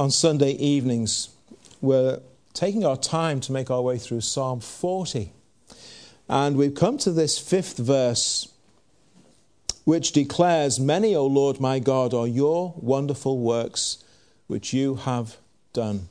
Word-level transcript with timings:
on 0.00 0.10
Sunday 0.10 0.52
evenings, 0.52 1.28
we're 1.82 2.20
taking 2.54 2.86
our 2.86 2.96
time 2.96 3.38
to 3.38 3.52
make 3.52 3.70
our 3.70 3.82
way 3.82 3.98
through 3.98 4.22
Psalm 4.22 4.58
40. 4.58 5.30
And 6.26 6.56
we've 6.56 6.74
come 6.74 6.96
to 6.98 7.10
this 7.10 7.38
fifth 7.38 7.76
verse, 7.76 8.50
which 9.84 10.12
declares, 10.12 10.80
Many, 10.80 11.14
O 11.14 11.26
Lord 11.26 11.60
my 11.60 11.80
God, 11.80 12.14
are 12.14 12.26
your 12.26 12.72
wonderful 12.78 13.40
works 13.40 14.02
which 14.46 14.72
you 14.72 14.94
have 14.94 15.36
done. 15.74 16.08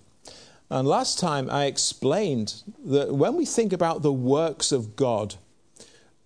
And 0.70 0.88
last 0.88 1.18
time 1.18 1.50
I 1.50 1.66
explained 1.66 2.62
that 2.86 3.16
when 3.16 3.36
we 3.36 3.46
think 3.48 3.74
about 3.74 4.04
the 4.04 4.14
works 4.14 4.72
of 4.72 4.96
God, 4.96 5.34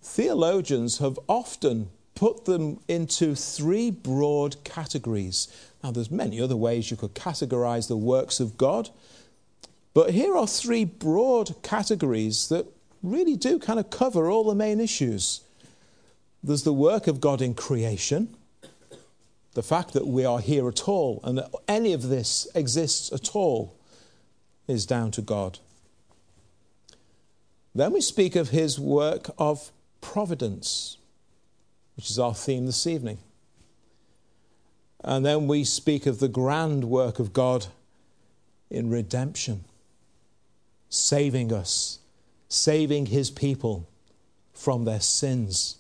theologians 0.02 0.98
have 0.98 1.18
often 1.30 1.92
put 2.14 2.44
them 2.44 2.82
into 2.90 3.36
three 3.36 3.90
broad 3.90 4.62
categories. 4.66 5.48
Now, 5.84 5.92
there's 5.92 6.10
many 6.10 6.40
other 6.40 6.56
ways 6.56 6.90
you 6.90 6.98
could 6.98 7.14
categorize 7.14 7.88
the 7.88 7.98
works 7.98 8.40
of 8.40 8.58
God, 8.58 8.90
but 9.94 10.12
here 10.12 10.36
are 10.36 10.48
three 10.48 10.86
broad 10.86 11.62
categories 11.62 12.48
that 12.48 12.66
really 13.04 13.36
do 13.36 13.60
kind 13.60 13.80
of 13.80 13.90
cover 13.90 14.32
all 14.32 14.46
the 14.46 14.56
main 14.56 14.80
issues. 14.80 15.42
There's 16.42 16.64
the 16.64 16.74
work 16.74 17.08
of 17.08 17.20
God 17.20 17.42
in 17.42 17.54
creation, 17.54 18.36
the 19.54 19.62
fact 19.62 19.94
that 19.94 20.08
we 20.08 20.24
are 20.26 20.40
here 20.40 20.68
at 20.70 20.88
all 20.88 21.20
and 21.24 21.38
that 21.38 21.52
any 21.68 21.94
of 21.94 22.08
this 22.08 22.48
exists 22.56 23.12
at 23.12 23.36
all 23.36 23.76
is 24.68 24.86
down 24.86 25.12
to 25.12 25.22
God. 25.22 25.60
Then 27.76 27.92
we 27.92 28.02
speak 28.02 28.36
of 28.36 28.50
his 28.50 28.80
work 28.80 29.30
of 29.38 29.72
providence, 30.00 30.98
which 31.98 32.10
is 32.10 32.18
our 32.18 32.34
theme 32.34 32.66
this 32.66 32.88
evening. 32.88 33.18
And 35.04 35.26
then 35.26 35.48
we 35.48 35.64
speak 35.64 36.06
of 36.06 36.20
the 36.20 36.30
grand 36.30 36.86
work 36.86 37.20
of 37.20 37.34
God 37.34 37.68
in 38.70 38.90
redemption, 38.90 39.66
saving 40.90 41.52
us, 41.52 42.00
saving 42.48 43.08
his 43.08 43.30
people 43.30 43.88
from 44.54 44.86
their 44.86 45.02
sins. 45.02 45.78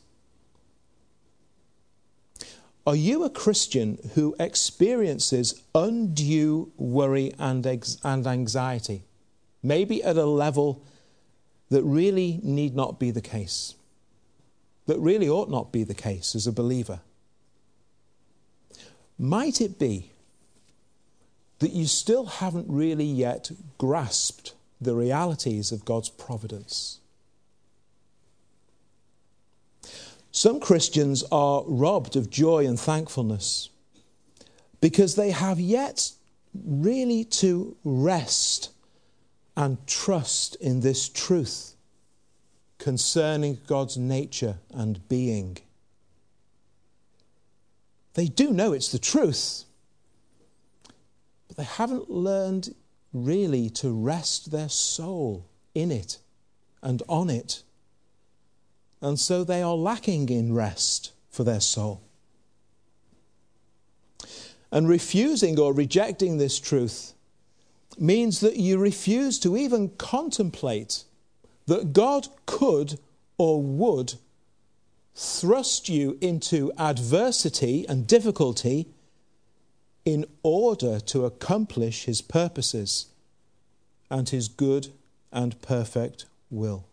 Are 2.85 2.95
you 2.95 3.23
a 3.23 3.29
Christian 3.29 3.97
who 4.13 4.35
experiences 4.39 5.61
undue 5.73 6.73
worry 6.77 7.33
and, 7.39 7.65
ex- 7.65 7.97
and 8.03 8.27
anxiety? 8.27 9.03
Maybe 9.61 10.03
at 10.03 10.17
a 10.17 10.25
level 10.25 10.83
that 11.69 11.83
really 11.83 12.41
need 12.43 12.75
not 12.75 12.99
be 12.99 13.09
the 13.09 13.21
case, 13.21 13.75
that 14.85 14.99
really 14.99 15.29
ought 15.29 15.49
not 15.49 15.71
be 15.71 15.85
the 15.85 15.93
case 15.93 16.35
as 16.35 16.45
a 16.45 16.51
believer. 16.51 16.99
Might 19.17 19.61
it 19.61 19.79
be 19.79 20.11
that 21.59 21.71
you 21.71 21.85
still 21.85 22.25
haven't 22.25 22.67
really 22.69 23.05
yet 23.05 23.51
grasped 23.77 24.53
the 24.81 24.95
realities 24.95 25.71
of 25.71 25.85
God's 25.85 26.09
providence? 26.09 26.99
Some 30.31 30.59
Christians 30.59 31.23
are 31.31 31.63
robbed 31.67 32.15
of 32.15 32.29
joy 32.29 32.65
and 32.65 32.79
thankfulness 32.79 33.69
because 34.81 35.15
they 35.15 35.29
have 35.29 35.59
yet 35.59 36.11
really 36.65 37.23
to 37.23 37.77
rest 37.83 38.71
and 39.55 39.85
trust 39.87 40.55
in 40.55 40.81
this 40.81 41.07
truth 41.07 41.75
concerning 42.79 43.59
God's 43.67 43.95
nature 43.95 44.57
and 44.73 45.07
being. 45.07 45.57
They 48.13 48.27
do 48.27 48.51
know 48.51 48.73
it's 48.73 48.91
the 48.91 48.99
truth, 48.99 49.63
but 51.47 51.57
they 51.57 51.63
haven't 51.63 52.09
learned 52.09 52.75
really 53.11 53.69
to 53.69 53.91
rest 53.91 54.51
their 54.51 54.69
soul 54.69 55.45
in 55.73 55.91
it 55.91 56.19
and 56.81 57.01
on 57.07 57.29
it. 57.29 57.63
And 59.01 59.19
so 59.19 59.43
they 59.43 59.61
are 59.61 59.75
lacking 59.75 60.29
in 60.29 60.53
rest 60.53 61.11
for 61.29 61.43
their 61.43 61.59
soul. 61.59 62.01
And 64.71 64.87
refusing 64.87 65.59
or 65.59 65.73
rejecting 65.73 66.37
this 66.37 66.59
truth 66.59 67.13
means 67.99 68.39
that 68.39 68.57
you 68.57 68.79
refuse 68.79 69.37
to 69.39 69.55
even 69.57 69.89
contemplate 69.89 71.03
that 71.67 71.93
God 71.93 72.27
could 72.45 72.99
or 73.37 73.61
would 73.61 74.15
thrust 75.15 75.89
you 75.89 76.17
into 76.21 76.71
adversity 76.77 77.85
and 77.87 78.07
difficulty 78.07 78.87
in 80.05 80.25
order 80.41 80.99
to 80.99 81.25
accomplish 81.25 82.05
his 82.05 82.21
purposes 82.21 83.07
and 84.09 84.29
his 84.29 84.47
good 84.47 84.89
and 85.31 85.61
perfect 85.61 86.25
will. 86.49 86.85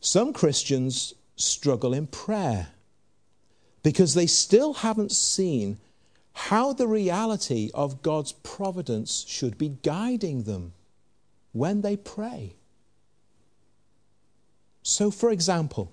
Some 0.00 0.32
Christians 0.32 1.14
struggle 1.36 1.92
in 1.92 2.06
prayer 2.06 2.68
because 3.82 4.14
they 4.14 4.26
still 4.26 4.74
haven't 4.74 5.12
seen 5.12 5.78
how 6.32 6.72
the 6.72 6.86
reality 6.86 7.70
of 7.72 8.02
God's 8.02 8.32
providence 8.32 9.24
should 9.26 9.56
be 9.56 9.78
guiding 9.82 10.42
them 10.42 10.72
when 11.52 11.80
they 11.80 11.96
pray. 11.96 12.54
So, 14.82 15.10
for 15.10 15.30
example, 15.30 15.92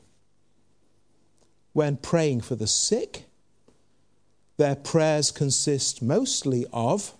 when 1.74 1.98
praying 1.98 2.42
for 2.42 2.56
the 2.56 2.68
sick, 2.68 3.26
their 4.58 4.76
prayers 4.76 5.32
consist 5.32 6.02
mostly 6.02 6.66
of 6.72 7.14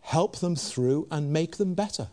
help 0.00 0.38
them 0.38 0.54
through 0.54 1.08
and 1.10 1.32
make 1.32 1.56
them 1.56 1.74
better. 1.74 2.08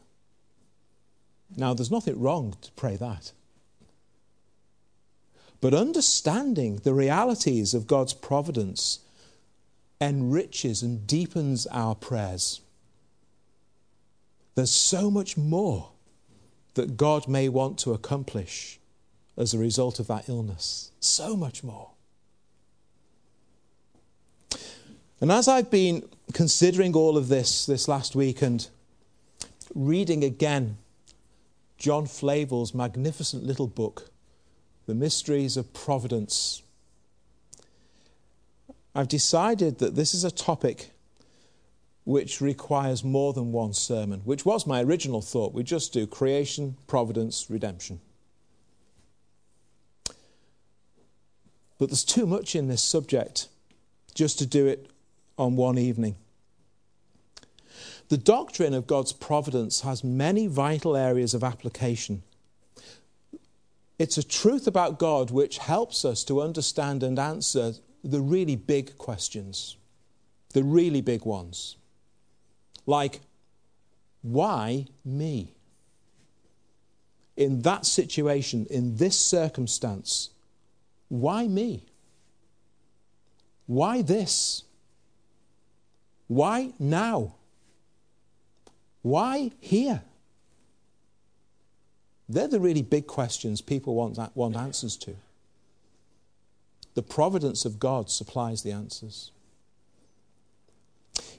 Now, 1.55 1.73
there's 1.73 1.91
nothing 1.91 2.19
wrong 2.19 2.55
to 2.61 2.71
pray 2.71 2.95
that. 2.95 3.31
But 5.59 5.73
understanding 5.73 6.77
the 6.77 6.93
realities 6.93 7.73
of 7.73 7.87
God's 7.87 8.13
providence 8.13 8.99
enriches 9.99 10.81
and 10.81 11.05
deepens 11.05 11.67
our 11.67 11.93
prayers. 11.93 12.61
There's 14.55 14.71
so 14.71 15.11
much 15.11 15.37
more 15.37 15.91
that 16.73 16.97
God 16.97 17.27
may 17.27 17.47
want 17.47 17.77
to 17.79 17.93
accomplish 17.93 18.79
as 19.41 19.55
a 19.55 19.57
result 19.57 19.99
of 19.99 20.05
that 20.05 20.29
illness. 20.29 20.91
So 20.99 21.35
much 21.35 21.63
more. 21.63 21.89
And 25.19 25.31
as 25.31 25.47
I've 25.47 25.71
been 25.71 26.07
considering 26.33 26.95
all 26.95 27.17
of 27.17 27.27
this 27.27 27.65
this 27.65 27.87
last 27.87 28.15
week 28.15 28.41
and 28.41 28.67
reading 29.73 30.23
again 30.23 30.77
John 31.77 32.05
Flavel's 32.05 32.75
magnificent 32.75 33.43
little 33.43 33.67
book, 33.67 34.11
The 34.85 34.93
Mysteries 34.93 35.57
of 35.57 35.73
Providence, 35.73 36.61
I've 38.93 39.07
decided 39.07 39.79
that 39.79 39.95
this 39.95 40.13
is 40.13 40.23
a 40.23 40.31
topic 40.31 40.91
which 42.03 42.41
requires 42.41 43.03
more 43.03 43.33
than 43.33 43.51
one 43.51 43.73
sermon, 43.73 44.21
which 44.23 44.45
was 44.45 44.67
my 44.67 44.83
original 44.83 45.21
thought. 45.21 45.53
We 45.53 45.63
just 45.63 45.93
do 45.93 46.05
creation, 46.05 46.77
providence, 46.85 47.47
redemption. 47.49 48.01
But 51.81 51.89
there's 51.89 52.03
too 52.03 52.27
much 52.27 52.55
in 52.55 52.67
this 52.67 52.83
subject 52.83 53.47
just 54.13 54.37
to 54.37 54.45
do 54.45 54.67
it 54.67 54.91
on 55.35 55.55
one 55.55 55.79
evening. 55.79 56.15
The 58.09 58.19
doctrine 58.19 58.75
of 58.75 58.85
God's 58.85 59.13
providence 59.13 59.81
has 59.81 60.03
many 60.03 60.45
vital 60.45 60.95
areas 60.95 61.33
of 61.33 61.43
application. 61.43 62.21
It's 63.97 64.15
a 64.15 64.21
truth 64.21 64.67
about 64.67 64.99
God 64.99 65.31
which 65.31 65.57
helps 65.57 66.05
us 66.05 66.23
to 66.25 66.39
understand 66.39 67.01
and 67.01 67.17
answer 67.17 67.73
the 68.03 68.21
really 68.21 68.55
big 68.55 68.99
questions, 68.99 69.75
the 70.53 70.63
really 70.63 71.01
big 71.01 71.25
ones. 71.25 71.77
Like, 72.85 73.21
why 74.21 74.85
me? 75.03 75.55
In 77.35 77.63
that 77.63 77.87
situation, 77.87 78.67
in 78.69 78.97
this 78.97 79.19
circumstance, 79.19 80.29
why 81.11 81.45
me? 81.45 81.83
Why 83.65 84.01
this? 84.01 84.63
Why 86.27 86.71
now? 86.79 87.35
Why 89.01 89.51
here? 89.59 90.03
They're 92.29 92.47
the 92.47 92.61
really 92.61 92.81
big 92.81 93.07
questions 93.07 93.59
people 93.59 93.93
want, 93.93 94.17
want 94.37 94.55
answers 94.55 94.95
to. 94.97 95.17
The 96.93 97.03
providence 97.03 97.65
of 97.65 97.77
God 97.77 98.09
supplies 98.09 98.63
the 98.63 98.71
answers. 98.71 99.31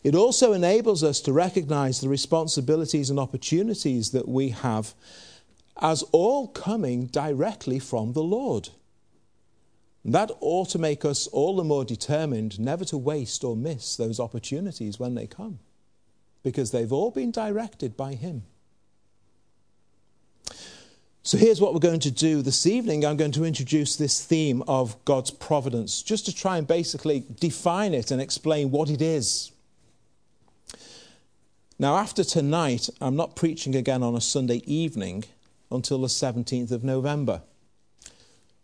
It 0.04 0.14
also 0.14 0.52
enables 0.52 1.02
us 1.02 1.18
to 1.22 1.32
recognize 1.32 2.02
the 2.02 2.10
responsibilities 2.10 3.08
and 3.08 3.18
opportunities 3.18 4.10
that 4.10 4.28
we 4.28 4.50
have 4.50 4.92
as 5.80 6.02
all 6.12 6.48
coming 6.48 7.06
directly 7.06 7.78
from 7.78 8.12
the 8.12 8.22
Lord 8.22 8.68
That 10.04 10.32
ought 10.40 10.68
to 10.70 10.78
make 10.78 11.04
us 11.04 11.28
all 11.28 11.56
the 11.56 11.64
more 11.64 11.84
determined 11.84 12.58
never 12.58 12.84
to 12.86 12.98
waste 12.98 13.44
or 13.44 13.54
miss 13.56 13.96
those 13.96 14.18
opportunities 14.18 14.98
when 14.98 15.14
they 15.14 15.26
come, 15.26 15.60
because 16.42 16.72
they've 16.72 16.92
all 16.92 17.10
been 17.10 17.30
directed 17.30 17.96
by 17.96 18.14
Him. 18.14 18.42
So 21.24 21.38
here's 21.38 21.60
what 21.60 21.72
we're 21.72 21.78
going 21.78 22.00
to 22.00 22.10
do 22.10 22.42
this 22.42 22.66
evening. 22.66 23.06
I'm 23.06 23.16
going 23.16 23.30
to 23.32 23.44
introduce 23.44 23.94
this 23.94 24.24
theme 24.24 24.62
of 24.66 25.02
God's 25.04 25.30
providence, 25.30 26.02
just 26.02 26.26
to 26.26 26.34
try 26.34 26.58
and 26.58 26.66
basically 26.66 27.24
define 27.38 27.94
it 27.94 28.10
and 28.10 28.20
explain 28.20 28.72
what 28.72 28.90
it 28.90 29.00
is. 29.00 29.52
Now, 31.78 31.96
after 31.96 32.24
tonight, 32.24 32.88
I'm 33.00 33.14
not 33.14 33.36
preaching 33.36 33.76
again 33.76 34.02
on 34.02 34.16
a 34.16 34.20
Sunday 34.20 34.62
evening 34.66 35.24
until 35.70 36.00
the 36.00 36.08
17th 36.08 36.72
of 36.72 36.82
November. 36.82 37.42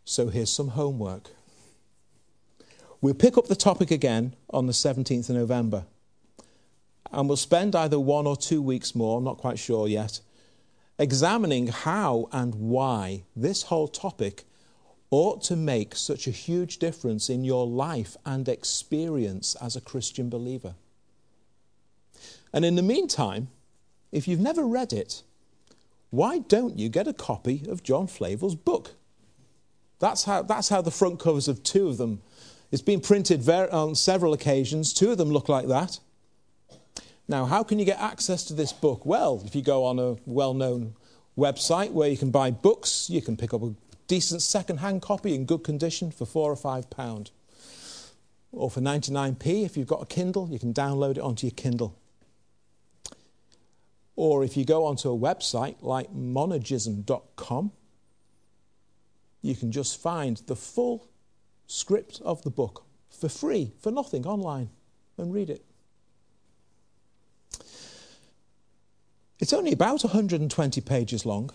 So 0.08 0.28
here's 0.28 0.48
some 0.48 0.68
homework. 0.68 1.28
We'll 3.02 3.12
pick 3.12 3.36
up 3.36 3.48
the 3.48 3.54
topic 3.54 3.90
again 3.90 4.34
on 4.48 4.66
the 4.66 4.72
17th 4.72 5.28
of 5.28 5.36
November. 5.36 5.84
And 7.12 7.28
we'll 7.28 7.36
spend 7.36 7.76
either 7.76 8.00
one 8.00 8.26
or 8.26 8.34
two 8.34 8.62
weeks 8.62 8.94
more, 8.94 9.18
I'm 9.18 9.24
not 9.24 9.36
quite 9.36 9.58
sure 9.58 9.86
yet, 9.86 10.20
examining 10.98 11.66
how 11.66 12.30
and 12.32 12.54
why 12.54 13.24
this 13.36 13.64
whole 13.64 13.86
topic 13.86 14.44
ought 15.10 15.42
to 15.42 15.56
make 15.56 15.94
such 15.94 16.26
a 16.26 16.30
huge 16.30 16.78
difference 16.78 17.28
in 17.28 17.44
your 17.44 17.66
life 17.66 18.16
and 18.24 18.48
experience 18.48 19.56
as 19.60 19.76
a 19.76 19.80
Christian 19.82 20.30
believer. 20.30 20.74
And 22.54 22.64
in 22.64 22.76
the 22.76 22.82
meantime, 22.82 23.48
if 24.10 24.26
you've 24.26 24.40
never 24.40 24.66
read 24.66 24.94
it, 24.94 25.22
why 26.08 26.38
don't 26.38 26.78
you 26.78 26.88
get 26.88 27.06
a 27.06 27.12
copy 27.12 27.66
of 27.68 27.82
John 27.82 28.06
Flavel's 28.06 28.54
book? 28.54 28.94
That's 29.98 30.24
how, 30.24 30.42
that's 30.42 30.68
how 30.68 30.80
the 30.80 30.90
front 30.90 31.18
covers 31.18 31.48
of 31.48 31.62
two 31.62 31.88
of 31.88 31.98
them. 31.98 32.22
It's 32.70 32.82
been 32.82 33.00
printed 33.00 33.42
ver- 33.42 33.68
on 33.70 33.94
several 33.94 34.32
occasions. 34.32 34.92
Two 34.92 35.10
of 35.10 35.18
them 35.18 35.30
look 35.30 35.48
like 35.48 35.66
that. 35.68 35.98
Now, 37.26 37.44
how 37.44 37.62
can 37.62 37.78
you 37.78 37.84
get 37.84 37.98
access 37.98 38.44
to 38.44 38.54
this 38.54 38.72
book? 38.72 39.04
Well, 39.04 39.42
if 39.44 39.54
you 39.54 39.62
go 39.62 39.84
on 39.84 39.98
a 39.98 40.16
well 40.24 40.54
known 40.54 40.94
website 41.36 41.92
where 41.92 42.08
you 42.08 42.16
can 42.16 42.30
buy 42.30 42.50
books, 42.50 43.08
you 43.10 43.20
can 43.20 43.36
pick 43.36 43.52
up 43.52 43.62
a 43.62 43.74
decent 44.06 44.42
second 44.42 44.78
hand 44.78 45.02
copy 45.02 45.34
in 45.34 45.44
good 45.44 45.62
condition 45.62 46.10
for 46.10 46.24
four 46.24 46.50
or 46.50 46.56
five 46.56 46.88
pounds. 46.90 47.30
Or 48.50 48.70
for 48.70 48.80
99p, 48.80 49.64
if 49.64 49.76
you've 49.76 49.86
got 49.86 50.02
a 50.02 50.06
Kindle, 50.06 50.48
you 50.50 50.58
can 50.58 50.72
download 50.72 51.12
it 51.12 51.18
onto 51.18 51.46
your 51.46 51.54
Kindle. 51.54 51.94
Or 54.16 54.42
if 54.42 54.56
you 54.56 54.64
go 54.64 54.86
onto 54.86 55.10
a 55.10 55.16
website 55.16 55.76
like 55.82 56.12
monergism.com, 56.12 57.72
you 59.42 59.54
can 59.54 59.72
just 59.72 60.00
find 60.00 60.38
the 60.46 60.56
full 60.56 61.08
script 61.66 62.20
of 62.24 62.42
the 62.42 62.50
book 62.50 62.84
for 63.10 63.28
free, 63.28 63.72
for 63.80 63.90
nothing, 63.90 64.26
online, 64.26 64.70
and 65.16 65.32
read 65.32 65.50
it. 65.50 65.64
It's 69.40 69.52
only 69.52 69.72
about 69.72 70.02
120 70.02 70.80
pages 70.80 71.24
long, 71.24 71.50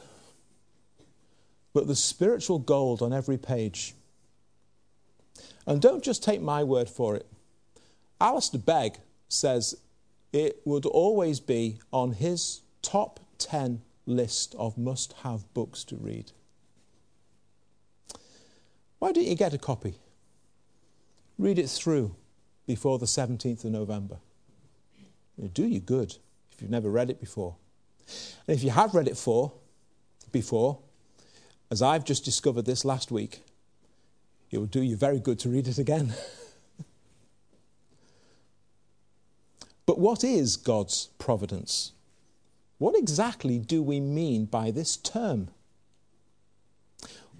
but 1.73 1.85
there's 1.85 2.03
spiritual 2.03 2.59
gold 2.59 3.01
on 3.01 3.11
every 3.11 3.37
page. 3.37 3.93
And 5.65 5.81
don't 5.81 6.03
just 6.03 6.23
take 6.23 6.41
my 6.41 6.63
word 6.63 6.89
for 6.89 7.15
it. 7.15 7.25
Alistair 8.21 8.61
Begg 8.61 8.99
says 9.27 9.75
it 10.31 10.61
would 10.65 10.85
always 10.85 11.39
be 11.39 11.79
on 11.91 12.13
his 12.13 12.61
top 12.81 13.19
10 13.37 13.81
list 14.05 14.55
of 14.57 14.77
must 14.77 15.13
have 15.23 15.53
books 15.53 15.83
to 15.85 15.95
read. 15.95 16.31
Why 19.03 19.11
don't 19.11 19.27
you 19.27 19.35
get 19.35 19.53
a 19.53 19.57
copy? 19.57 19.95
Read 21.37 21.59
it 21.59 21.69
through 21.69 22.15
before 22.65 22.99
the 22.99 23.05
17th 23.05 23.65
of 23.65 23.71
November. 23.71 24.19
It'll 25.37 25.49
do 25.49 25.67
you 25.67 25.81
good 25.81 26.15
if 26.53 26.61
you've 26.61 26.71
never 26.71 26.89
read 26.89 27.09
it 27.09 27.19
before. 27.19 27.57
And 28.47 28.55
if 28.55 28.63
you 28.63 28.69
have 28.69 28.95
read 28.95 29.09
it 29.09 29.17
for, 29.17 29.51
before, 30.31 30.79
as 31.69 31.81
I've 31.81 32.05
just 32.05 32.23
discovered 32.23 32.61
this 32.61 32.85
last 32.85 33.11
week, 33.11 33.41
it 34.51 34.57
will 34.57 34.67
do 34.67 34.81
you 34.81 34.95
very 34.95 35.19
good 35.19 35.37
to 35.39 35.49
read 35.49 35.67
it 35.67 35.77
again. 35.77 36.13
but 39.85 39.99
what 39.99 40.23
is 40.23 40.55
God's 40.55 41.07
providence? 41.17 41.91
What 42.77 42.97
exactly 42.97 43.59
do 43.59 43.83
we 43.83 43.99
mean 43.99 44.45
by 44.45 44.71
this 44.71 44.95
term? 44.95 45.49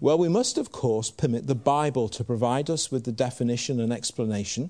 Well, 0.04 0.18
we 0.18 0.28
must, 0.28 0.58
of 0.58 0.74
course, 0.74 1.10
permit 1.10 1.48
the 1.48 1.56
Bible 1.56 2.10
to 2.10 2.26
provide 2.26 2.70
us 2.70 2.92
with 2.92 3.06
the 3.06 3.14
definition 3.14 3.80
and 3.80 3.94
explanation. 3.94 4.70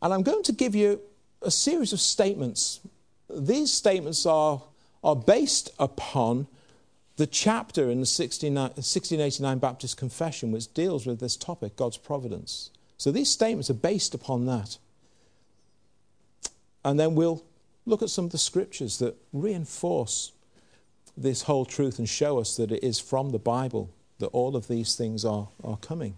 And 0.00 0.14
I'm 0.14 0.22
going 0.22 0.42
to 0.44 0.54
give 0.54 0.74
you 0.74 1.02
a 1.42 1.50
series 1.50 1.92
of 1.92 2.00
statements. 2.00 2.80
These 3.28 3.70
statements 3.70 4.24
are 4.24 4.62
are 5.04 5.14
based 5.14 5.68
upon 5.78 6.46
the 7.18 7.26
chapter 7.26 7.82
in 7.90 8.00
the 8.00 8.08
1689 8.08 9.58
Baptist 9.58 9.98
Confession 9.98 10.50
which 10.50 10.72
deals 10.72 11.04
with 11.04 11.20
this 11.20 11.36
topic, 11.36 11.76
God's 11.76 11.98
providence. 11.98 12.70
So 12.96 13.12
these 13.12 13.28
statements 13.28 13.68
are 13.68 13.74
based 13.74 14.14
upon 14.14 14.46
that. 14.46 14.78
And 16.86 16.98
then 16.98 17.14
we'll 17.14 17.44
look 17.84 18.00
at 18.00 18.08
some 18.08 18.24
of 18.24 18.32
the 18.32 18.38
scriptures 18.38 18.98
that 19.00 19.14
reinforce 19.34 20.32
this 21.18 21.42
whole 21.42 21.66
truth 21.66 21.98
and 21.98 22.08
show 22.08 22.38
us 22.38 22.56
that 22.56 22.72
it 22.72 22.82
is 22.82 22.98
from 22.98 23.32
the 23.32 23.38
Bible 23.38 23.90
that 24.22 24.28
all 24.28 24.56
of 24.56 24.66
these 24.66 24.96
things 24.96 25.24
are, 25.24 25.48
are 25.62 25.76
coming. 25.76 26.16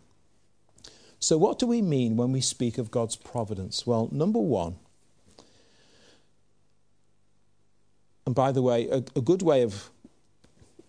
So, 1.18 1.36
what 1.36 1.58
do 1.58 1.66
we 1.66 1.82
mean 1.82 2.16
when 2.16 2.30
we 2.32 2.40
speak 2.40 2.78
of 2.78 2.90
God's 2.90 3.16
providence? 3.16 3.86
Well, 3.86 4.08
number 4.12 4.38
one, 4.38 4.76
And 8.26 8.34
by 8.34 8.52
the 8.52 8.62
way, 8.62 8.88
a, 8.88 8.96
a 9.16 9.20
good 9.20 9.42
way 9.42 9.62
of 9.62 9.90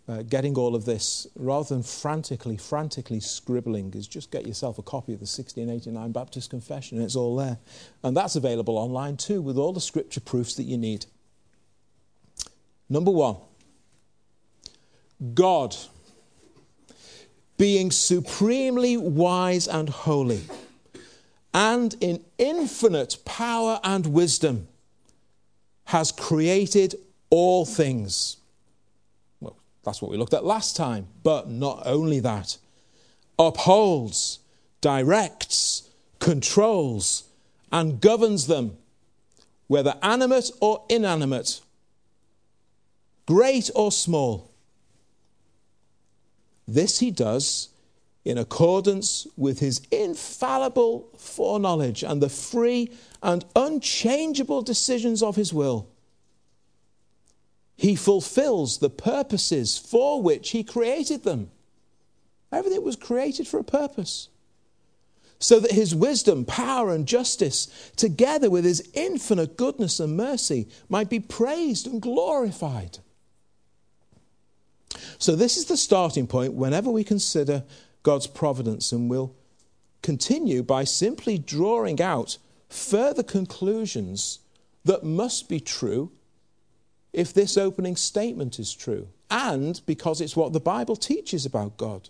uh, 0.08 0.22
getting 0.22 0.56
all 0.56 0.76
of 0.76 0.86
this, 0.86 1.28
rather 1.36 1.68
than 1.68 1.84
frantically, 1.84 2.58
frantically 2.58 3.20
scribbling, 3.20 3.94
is 3.96 4.08
just 4.08 4.32
get 4.32 4.46
yourself 4.48 4.78
a 4.78 4.84
copy 4.84 5.14
of 5.14 5.20
the 5.20 5.24
1689 5.24 6.12
Baptist 6.12 6.50
Confession, 6.50 6.98
and 6.98 7.06
it's 7.06 7.16
all 7.16 7.36
there. 7.36 7.58
And 8.04 8.16
that's 8.16 8.36
available 8.36 8.78
online 8.78 9.18
too, 9.18 9.42
with 9.42 9.58
all 9.58 9.74
the 9.74 9.82
scripture 9.82 10.22
proofs 10.22 10.56
that 10.56 10.64
you 10.64 10.78
need. 10.78 11.08
Number 12.88 13.12
one, 13.12 13.38
God, 15.34 15.76
being 17.58 17.92
supremely 17.92 18.98
wise 18.98 19.68
and 19.68 19.90
holy, 19.90 20.42
and 21.54 21.96
in 22.02 22.24
infinite 22.38 23.18
power 23.26 23.80
and 23.84 24.08
wisdom, 24.08 24.68
has 25.86 26.12
created 26.12 26.96
all 27.30 27.66
things. 27.66 28.38
Well, 29.40 29.56
that's 29.84 30.02
what 30.02 30.12
we 30.12 30.18
looked 30.18 30.34
at 30.34 30.44
last 30.44 30.76
time. 30.76 31.08
But 31.24 31.50
not 31.50 31.84
only 31.86 32.20
that, 32.22 32.58
upholds, 33.38 34.40
directs, 34.82 35.90
controls, 36.20 37.24
and 37.72 38.02
governs 38.02 38.48
them, 38.48 38.78
whether 39.68 39.96
animate 40.02 40.52
or 40.60 40.84
inanimate, 40.90 41.62
great 43.26 43.70
or 43.76 43.92
small. 43.92 44.52
This 46.68 47.00
he 47.00 47.12
does 47.12 47.70
in 48.24 48.38
accordance 48.38 49.28
with 49.38 49.60
his 49.60 49.82
infallible 49.92 51.10
foreknowledge 51.18 52.04
and 52.04 52.22
the 52.22 52.30
free 52.30 52.92
and 53.22 53.46
unchangeable 53.56 54.64
decisions 54.64 55.22
of 55.22 55.36
his 55.36 55.54
will 55.54 55.88
he 57.78 57.96
fulfills 57.96 58.78
the 58.78 58.90
purposes 58.90 59.78
for 59.78 60.22
which 60.22 60.52
He 60.52 60.64
created 60.64 61.24
them. 61.24 61.52
Everything 62.52 62.84
was 62.84 62.96
created 62.96 63.48
for 63.48 63.60
a 63.60 63.64
purpose. 63.64 64.30
So 65.40 65.60
that 65.60 65.72
His 65.72 65.94
wisdom, 65.94 66.46
power, 66.46 66.94
and 66.94 67.06
justice, 67.06 67.92
together 67.98 68.50
with 68.50 68.64
His 68.64 68.90
infinite 68.94 69.58
goodness 69.58 70.00
and 70.00 70.16
mercy, 70.16 70.70
might 70.88 71.10
be 71.10 71.20
praised 71.20 71.86
and 71.86 72.02
glorified. 72.02 73.00
So, 75.18 75.36
this 75.36 75.58
is 75.58 75.66
the 75.66 75.78
starting 75.78 76.28
point 76.28 76.54
whenever 76.54 76.90
we 76.90 77.04
consider 77.04 77.64
God's 78.04 78.28
providence, 78.28 78.92
and 78.92 79.10
we'll 79.10 79.36
continue 80.02 80.62
by 80.62 80.84
simply 80.84 81.38
drawing 81.38 82.02
out 82.02 82.38
further 82.70 83.24
conclusions 83.24 84.40
that 84.84 85.04
must 85.04 85.50
be 85.50 85.60
true 85.60 86.12
if 87.12 87.34
this 87.34 87.58
opening 87.58 87.96
statement 87.96 88.60
is 88.60 88.74
true, 88.74 89.08
and 89.32 89.82
because 89.86 90.22
it's 90.22 90.36
what 90.36 90.54
the 90.54 90.60
Bible 90.60 90.96
teaches 90.96 91.46
about 91.46 91.78
God. 91.78 92.10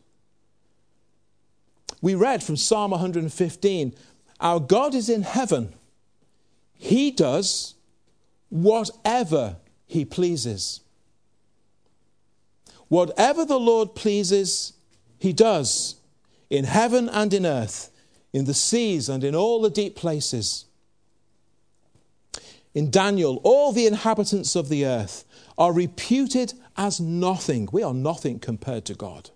We 2.01 2.15
read 2.15 2.43
from 2.43 2.57
Psalm 2.57 2.91
115 2.91 3.93
Our 4.39 4.59
God 4.59 4.93
is 4.93 5.09
in 5.09 5.21
heaven, 5.21 5.73
He 6.73 7.11
does 7.11 7.75
whatever 8.49 9.57
He 9.85 10.05
pleases. 10.05 10.81
Whatever 12.95 13.43
the 13.43 13.59
Lord 13.59 13.93
pleases, 13.93 14.71
He 15.19 15.33
does. 15.33 15.95
in 16.49 16.63
heaven 16.63 17.09
and 17.09 17.33
in 17.33 17.45
earth, 17.45 17.91
in 18.31 18.45
the 18.45 18.53
seas 18.53 19.09
and 19.09 19.21
in 19.21 19.35
all 19.35 19.61
the 19.61 19.69
deep 19.69 19.97
places. 19.97 20.63
In 22.73 22.89
Daniel, 22.89 23.41
all 23.43 23.73
the 23.73 23.85
inhabitants 23.85 24.55
of 24.55 24.69
the 24.69 24.85
earth 24.85 25.25
are 25.57 25.73
reputed 25.73 26.53
as 26.77 27.01
nothing. 27.01 27.67
We 27.69 27.83
are 27.83 27.93
nothing 27.93 28.39
compared 28.39 28.85
to 28.85 28.93
God. 28.93 29.29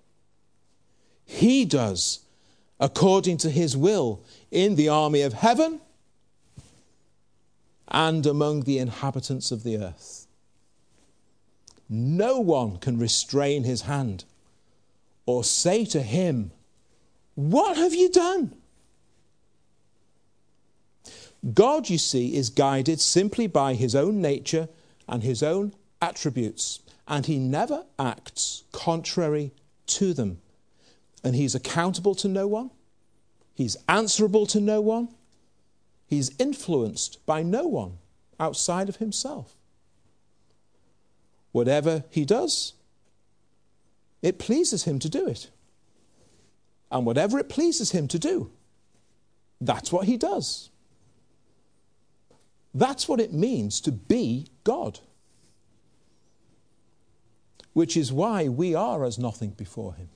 He 1.26 1.66
does 1.66 2.20
according 2.80 3.40
to 3.40 3.50
his 3.50 3.76
will 3.76 4.22
in 4.52 4.76
the 4.76 4.88
army 4.88 5.22
of 5.22 5.34
heaven 5.34 5.82
and 7.90 8.26
among 8.26 8.62
the 8.62 8.78
inhabitants 8.78 9.52
of 9.52 9.64
the 9.64 9.78
earth. 9.78 10.29
No 11.90 12.40
one 12.40 12.78
can 12.78 13.00
restrain 13.00 13.64
his 13.64 13.82
hand 13.82 14.26
or 15.26 15.44
say 15.44 15.86
to 15.86 16.02
him, 16.04 16.52
What 17.36 17.78
have 17.78 17.96
you 17.96 18.10
done? 18.10 18.56
God, 21.54 21.90
you 21.90 21.98
see, 21.98 22.36
is 22.36 22.50
guided 22.50 23.00
simply 23.00 23.48
by 23.48 23.74
his 23.74 23.96
own 23.96 24.22
nature 24.22 24.68
and 25.08 25.24
his 25.24 25.42
own 25.42 25.74
attributes, 26.02 26.82
and 27.08 27.26
he 27.26 27.40
never 27.40 27.86
acts 27.98 28.64
contrary 28.72 29.52
to 29.88 30.14
them. 30.14 30.42
And 31.24 31.36
he's 31.36 31.56
accountable 31.56 32.16
to 32.16 32.28
no 32.28 32.48
one, 32.48 32.72
he's 33.56 33.78
answerable 33.88 34.46
to 34.48 34.60
no 34.60 34.82
one, 34.82 35.10
he's 36.08 36.32
influenced 36.40 37.26
by 37.26 37.42
no 37.42 37.68
one 37.68 37.98
outside 38.40 38.90
of 38.90 38.98
himself. 38.98 39.56
Whatever 41.52 42.04
he 42.10 42.26
does, 42.26 42.74
it 44.22 44.38
pleases 44.40 44.84
him 44.84 45.00
to 45.00 45.10
do 45.10 45.28
it. 45.28 45.50
And 46.92 47.06
whatever 47.06 47.40
it 47.40 47.50
pleases 47.50 47.92
him 47.92 48.08
to 48.10 48.20
do, 48.20 48.52
that's 49.62 49.92
what 49.92 50.06
he 50.06 50.18
does. 50.18 50.70
That's 52.74 53.08
what 53.08 53.20
it 53.20 53.34
means 53.34 53.82
to 53.82 53.92
be 53.92 54.48
God. 54.64 55.00
Which 57.74 57.96
is 57.98 58.12
why 58.12 58.48
we 58.48 58.76
are 58.76 59.04
as 59.04 59.18
nothing 59.18 59.52
before 59.52 59.94
him. 59.94 60.10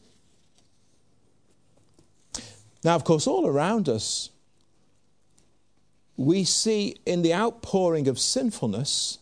Now, 2.84 2.96
of 2.96 3.04
course, 3.04 3.28
all 3.28 3.48
around 3.48 3.88
us, 3.88 4.30
we 6.18 6.44
see 6.44 6.98
in 7.06 7.22
the 7.22 7.34
outpouring 7.34 8.08
of 8.08 8.20
sinfulness 8.20 9.20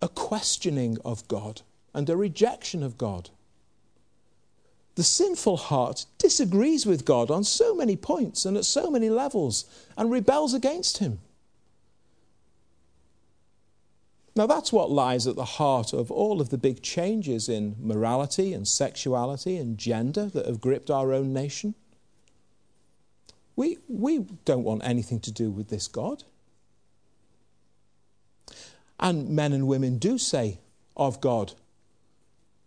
a 0.00 0.08
questioning 0.08 0.98
of 1.04 1.26
God 1.28 1.62
and 1.94 2.08
a 2.08 2.16
rejection 2.16 2.82
of 2.82 2.98
God. 2.98 3.30
The 4.94 5.04
sinful 5.04 5.56
heart 5.56 6.06
disagrees 6.18 6.84
with 6.84 7.04
God 7.04 7.30
on 7.30 7.44
so 7.44 7.74
many 7.74 7.96
points 7.96 8.44
and 8.44 8.56
at 8.56 8.64
so 8.64 8.90
many 8.90 9.08
levels 9.08 9.64
and 9.96 10.10
rebels 10.10 10.54
against 10.54 10.98
Him. 10.98 11.20
Now, 14.34 14.46
that's 14.46 14.72
what 14.72 14.90
lies 14.90 15.26
at 15.26 15.34
the 15.34 15.44
heart 15.44 15.92
of 15.92 16.12
all 16.12 16.40
of 16.40 16.50
the 16.50 16.58
big 16.58 16.80
changes 16.80 17.48
in 17.48 17.74
morality 17.80 18.52
and 18.52 18.68
sexuality 18.68 19.56
and 19.56 19.76
gender 19.76 20.26
that 20.26 20.46
have 20.46 20.60
gripped 20.60 20.90
our 20.90 21.12
own 21.12 21.32
nation. 21.32 21.74
We, 23.56 23.78
we 23.88 24.20
don't 24.44 24.62
want 24.62 24.82
anything 24.84 25.18
to 25.20 25.32
do 25.32 25.50
with 25.50 25.68
this 25.68 25.88
God. 25.88 26.22
And 29.00 29.30
men 29.30 29.52
and 29.52 29.66
women 29.66 29.98
do 29.98 30.18
say 30.18 30.58
of 30.96 31.20
God, 31.20 31.54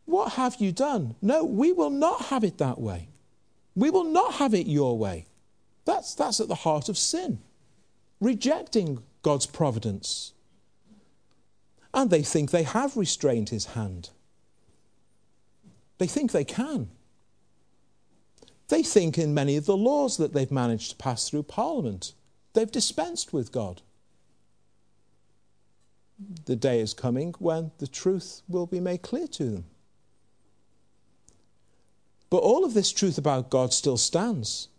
What 0.06 0.34
have 0.34 0.58
you 0.60 0.72
done? 0.72 1.16
No, 1.22 1.44
we 1.44 1.72
will 1.72 1.90
not 1.90 2.26
have 2.26 2.44
it 2.44 2.58
that 2.58 2.80
way. 2.80 3.10
We 3.76 3.90
will 3.90 4.06
not 4.06 4.36
have 4.36 4.54
it 4.54 4.68
your 4.68 4.98
way. 4.98 5.28
That's, 5.86 6.14
that's 6.14 6.40
at 6.40 6.48
the 6.48 6.56
heart 6.56 6.90
of 6.90 6.98
sin, 6.98 7.40
rejecting 8.20 9.04
God's 9.24 9.46
providence. 9.46 10.34
And 11.94 12.10
they 12.10 12.24
think 12.24 12.52
they 12.52 12.64
have 12.64 12.96
restrained 12.96 13.50
his 13.50 13.68
hand. 13.68 14.10
They 15.98 16.08
think 16.08 16.32
they 16.32 16.46
can. 16.46 16.90
They 18.70 18.84
think 18.84 19.18
in 19.18 19.34
many 19.34 19.58
of 19.58 19.66
the 19.66 19.76
laws 19.76 20.16
that 20.18 20.34
they've 20.34 20.52
managed 20.52 20.92
to 20.92 20.96
pass 20.96 21.30
through 21.30 21.44
Parliament, 21.44 22.14
they've 22.54 22.72
dispensed 22.72 23.34
with 23.34 23.52
God 23.52 23.82
the 26.46 26.56
day 26.56 26.80
is 26.80 26.94
coming 26.94 27.34
when 27.40 27.72
the 27.78 27.88
truth 27.88 28.42
will 28.48 28.66
be 28.66 28.80
made 28.80 29.02
clear 29.02 29.28
to 29.28 29.46
them. 29.46 29.66
But 32.30 32.38
all 32.38 32.64
of 32.64 32.74
this 32.74 32.92
truth 32.92 33.18
about 33.18 33.50
God 33.50 33.74
still 33.74 33.98
stands. 33.98 34.70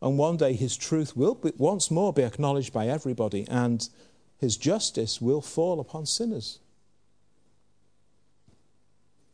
And 0.00 0.18
one 0.18 0.36
day 0.36 0.54
his 0.54 0.76
truth 0.76 1.16
will 1.16 1.34
be, 1.34 1.52
once 1.56 1.90
more 1.90 2.12
be 2.12 2.22
acknowledged 2.22 2.72
by 2.72 2.88
everybody, 2.88 3.46
and 3.48 3.88
his 4.38 4.56
justice 4.56 5.20
will 5.20 5.40
fall 5.40 5.80
upon 5.80 6.06
sinners. 6.06 6.58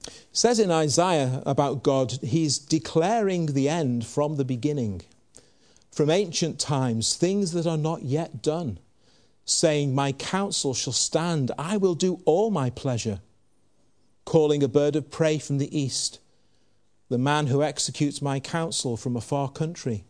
It 0.06 0.12
says 0.32 0.58
in 0.58 0.70
Isaiah 0.70 1.42
about 1.46 1.82
God, 1.82 2.12
he's 2.22 2.58
declaring 2.58 3.46
the 3.46 3.68
end 3.68 4.06
from 4.06 4.36
the 4.36 4.44
beginning, 4.44 5.02
from 5.92 6.10
ancient 6.10 6.58
times, 6.58 7.16
things 7.16 7.52
that 7.52 7.66
are 7.66 7.76
not 7.76 8.02
yet 8.02 8.42
done 8.42 8.78
saying, 9.50 9.94
My 9.94 10.12
counsel 10.12 10.74
shall 10.74 10.92
stand, 10.92 11.50
I 11.58 11.76
will 11.76 11.94
do 11.94 12.20
all 12.24 12.50
my 12.50 12.70
pleasure. 12.70 13.20
Calling 14.24 14.62
a 14.62 14.68
bird 14.68 14.96
of 14.96 15.10
prey 15.10 15.38
from 15.38 15.58
the 15.58 15.76
east, 15.76 16.20
the 17.08 17.18
man 17.18 17.48
who 17.48 17.62
executes 17.62 18.22
my 18.22 18.38
counsel 18.38 18.96
from 18.96 19.16
a 19.16 19.20
far 19.20 19.48
country. 19.48 20.04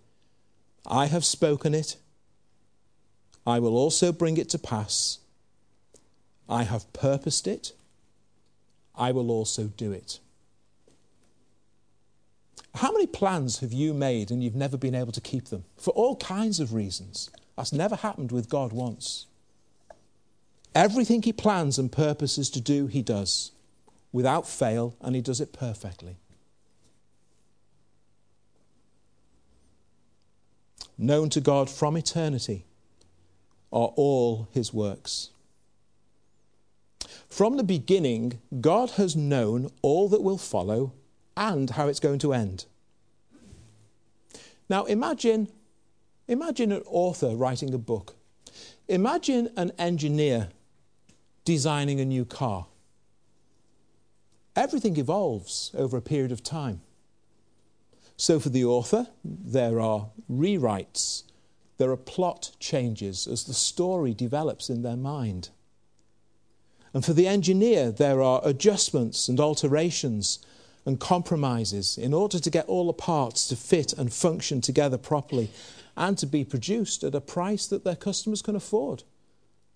I 0.86 1.06
have 1.06 1.24
spoken 1.24 1.74
it, 1.74 1.96
I 3.46 3.58
will 3.58 3.76
also 3.76 4.12
bring 4.12 4.36
it 4.36 4.48
to 4.50 4.58
pass. 4.58 5.18
I 6.48 6.64
have 6.64 6.92
purposed 6.92 7.46
it, 7.46 7.72
I 8.94 9.12
will 9.12 9.30
also 9.30 9.64
do 9.68 9.92
it. 9.92 10.18
How 12.76 12.92
many 12.92 13.06
plans 13.06 13.58
have 13.60 13.72
you 13.72 13.94
made 13.94 14.30
and 14.30 14.44
you've 14.44 14.54
never 14.54 14.76
been 14.76 14.94
able 14.94 15.12
to 15.12 15.20
keep 15.20 15.46
them? 15.46 15.64
For 15.76 15.90
all 15.92 16.16
kinds 16.16 16.60
of 16.60 16.72
reasons. 16.72 17.30
That's 17.56 17.72
never 17.72 17.96
happened 17.96 18.32
with 18.32 18.48
God 18.48 18.72
once. 18.72 19.26
Everything 20.74 21.22
he 21.22 21.32
plans 21.32 21.78
and 21.78 21.90
purposes 21.90 22.48
to 22.50 22.60
do, 22.60 22.86
he 22.86 23.02
does 23.02 23.52
without 24.12 24.48
fail, 24.48 24.96
and 25.00 25.14
he 25.14 25.20
does 25.22 25.40
it 25.40 25.52
perfectly. 25.52 26.16
Known 30.98 31.30
to 31.30 31.40
God 31.40 31.70
from 31.70 31.96
eternity 31.96 32.64
are 33.72 33.92
all 33.96 34.48
his 34.52 34.74
works. 34.74 35.30
From 37.28 37.56
the 37.56 37.62
beginning, 37.62 38.40
God 38.60 38.90
has 38.92 39.14
known 39.14 39.70
all 39.82 40.08
that 40.08 40.22
will 40.22 40.38
follow 40.38 40.92
and 41.36 41.70
how 41.70 41.86
it's 41.86 42.00
going 42.00 42.18
to 42.18 42.34
end. 42.34 42.66
Now 44.68 44.84
imagine, 44.84 45.48
imagine 46.28 46.72
an 46.72 46.82
author 46.86 47.34
writing 47.36 47.72
a 47.72 47.78
book. 47.78 48.16
Imagine 48.88 49.50
an 49.56 49.70
engineer 49.78 50.48
designing 51.44 52.00
a 52.00 52.04
new 52.04 52.24
car. 52.24 52.66
Everything 54.56 54.96
evolves 54.96 55.70
over 55.74 55.96
a 55.96 56.02
period 56.02 56.32
of 56.32 56.42
time. 56.42 56.80
So, 58.16 58.38
for 58.38 58.50
the 58.50 58.64
author, 58.64 59.06
there 59.24 59.80
are 59.80 60.10
rewrites, 60.30 61.22
there 61.78 61.90
are 61.90 61.96
plot 61.96 62.50
changes 62.60 63.26
as 63.26 63.44
the 63.44 63.54
story 63.54 64.12
develops 64.12 64.68
in 64.68 64.82
their 64.82 64.96
mind. 64.96 65.48
And 66.92 67.04
for 67.04 67.12
the 67.12 67.26
engineer, 67.26 67.90
there 67.90 68.20
are 68.20 68.42
adjustments 68.44 69.28
and 69.28 69.40
alterations 69.40 70.40
and 70.84 70.98
compromises 70.98 71.96
in 71.96 72.12
order 72.12 72.38
to 72.38 72.50
get 72.50 72.66
all 72.66 72.88
the 72.88 72.92
parts 72.92 73.46
to 73.48 73.56
fit 73.56 73.92
and 73.92 74.12
function 74.12 74.60
together 74.60 74.98
properly 74.98 75.50
and 75.96 76.18
to 76.18 76.26
be 76.26 76.44
produced 76.44 77.04
at 77.04 77.14
a 77.14 77.20
price 77.20 77.66
that 77.66 77.84
their 77.84 77.96
customers 77.96 78.42
can 78.42 78.56
afford. 78.56 79.04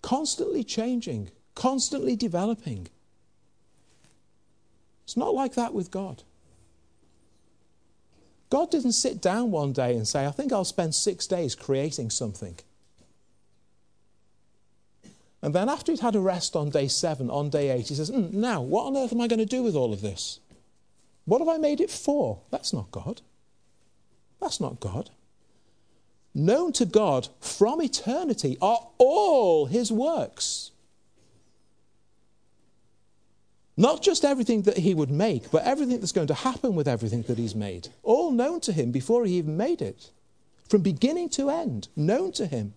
Constantly 0.01 0.63
changing, 0.63 1.31
constantly 1.55 2.15
developing. 2.15 2.87
It's 5.05 5.17
not 5.17 5.33
like 5.33 5.55
that 5.55 5.73
with 5.73 5.91
God. 5.91 6.23
God 8.49 8.71
didn't 8.71 8.93
sit 8.93 9.21
down 9.21 9.51
one 9.51 9.73
day 9.73 9.95
and 9.95 10.07
say, 10.07 10.25
I 10.25 10.31
think 10.31 10.53
I'll 10.53 10.65
spend 10.65 10.93
six 10.93 11.27
days 11.27 11.55
creating 11.55 12.09
something. 12.09 12.57
And 15.41 15.53
then 15.53 15.69
after 15.69 15.91
he'd 15.91 16.01
had 16.01 16.15
a 16.15 16.19
rest 16.19 16.55
on 16.55 16.69
day 16.69 16.87
seven, 16.87 17.29
on 17.29 17.49
day 17.49 17.69
eight, 17.69 17.89
he 17.89 17.95
says, 17.95 18.09
mm, 18.09 18.33
Now, 18.33 18.61
what 18.61 18.85
on 18.85 18.97
earth 18.97 19.13
am 19.13 19.21
I 19.21 19.27
going 19.27 19.39
to 19.39 19.45
do 19.45 19.61
with 19.61 19.75
all 19.75 19.93
of 19.93 20.01
this? 20.01 20.39
What 21.25 21.39
have 21.39 21.49
I 21.49 21.57
made 21.57 21.81
it 21.81 21.91
for? 21.91 22.39
That's 22.51 22.73
not 22.73 22.91
God. 22.91 23.21
That's 24.39 24.59
not 24.59 24.79
God. 24.79 25.09
Known 26.33 26.73
to 26.73 26.85
God 26.85 27.29
from 27.39 27.81
eternity 27.81 28.57
are 28.61 28.87
all 28.97 29.67
his 29.67 29.91
works. 29.91 30.71
Not 33.77 34.01
just 34.01 34.23
everything 34.23 34.61
that 34.63 34.77
he 34.77 34.93
would 34.93 35.11
make, 35.11 35.51
but 35.51 35.63
everything 35.63 35.99
that's 35.99 36.13
going 36.13 36.27
to 36.27 36.33
happen 36.33 36.75
with 36.75 36.87
everything 36.87 37.23
that 37.23 37.37
he's 37.37 37.55
made. 37.55 37.89
All 38.03 38.31
known 38.31 38.61
to 38.61 38.71
him 38.71 38.91
before 38.91 39.25
he 39.25 39.37
even 39.37 39.57
made 39.57 39.81
it. 39.81 40.11
From 40.69 40.81
beginning 40.81 41.29
to 41.29 41.49
end, 41.49 41.89
known 41.95 42.31
to 42.33 42.45
him. 42.45 42.73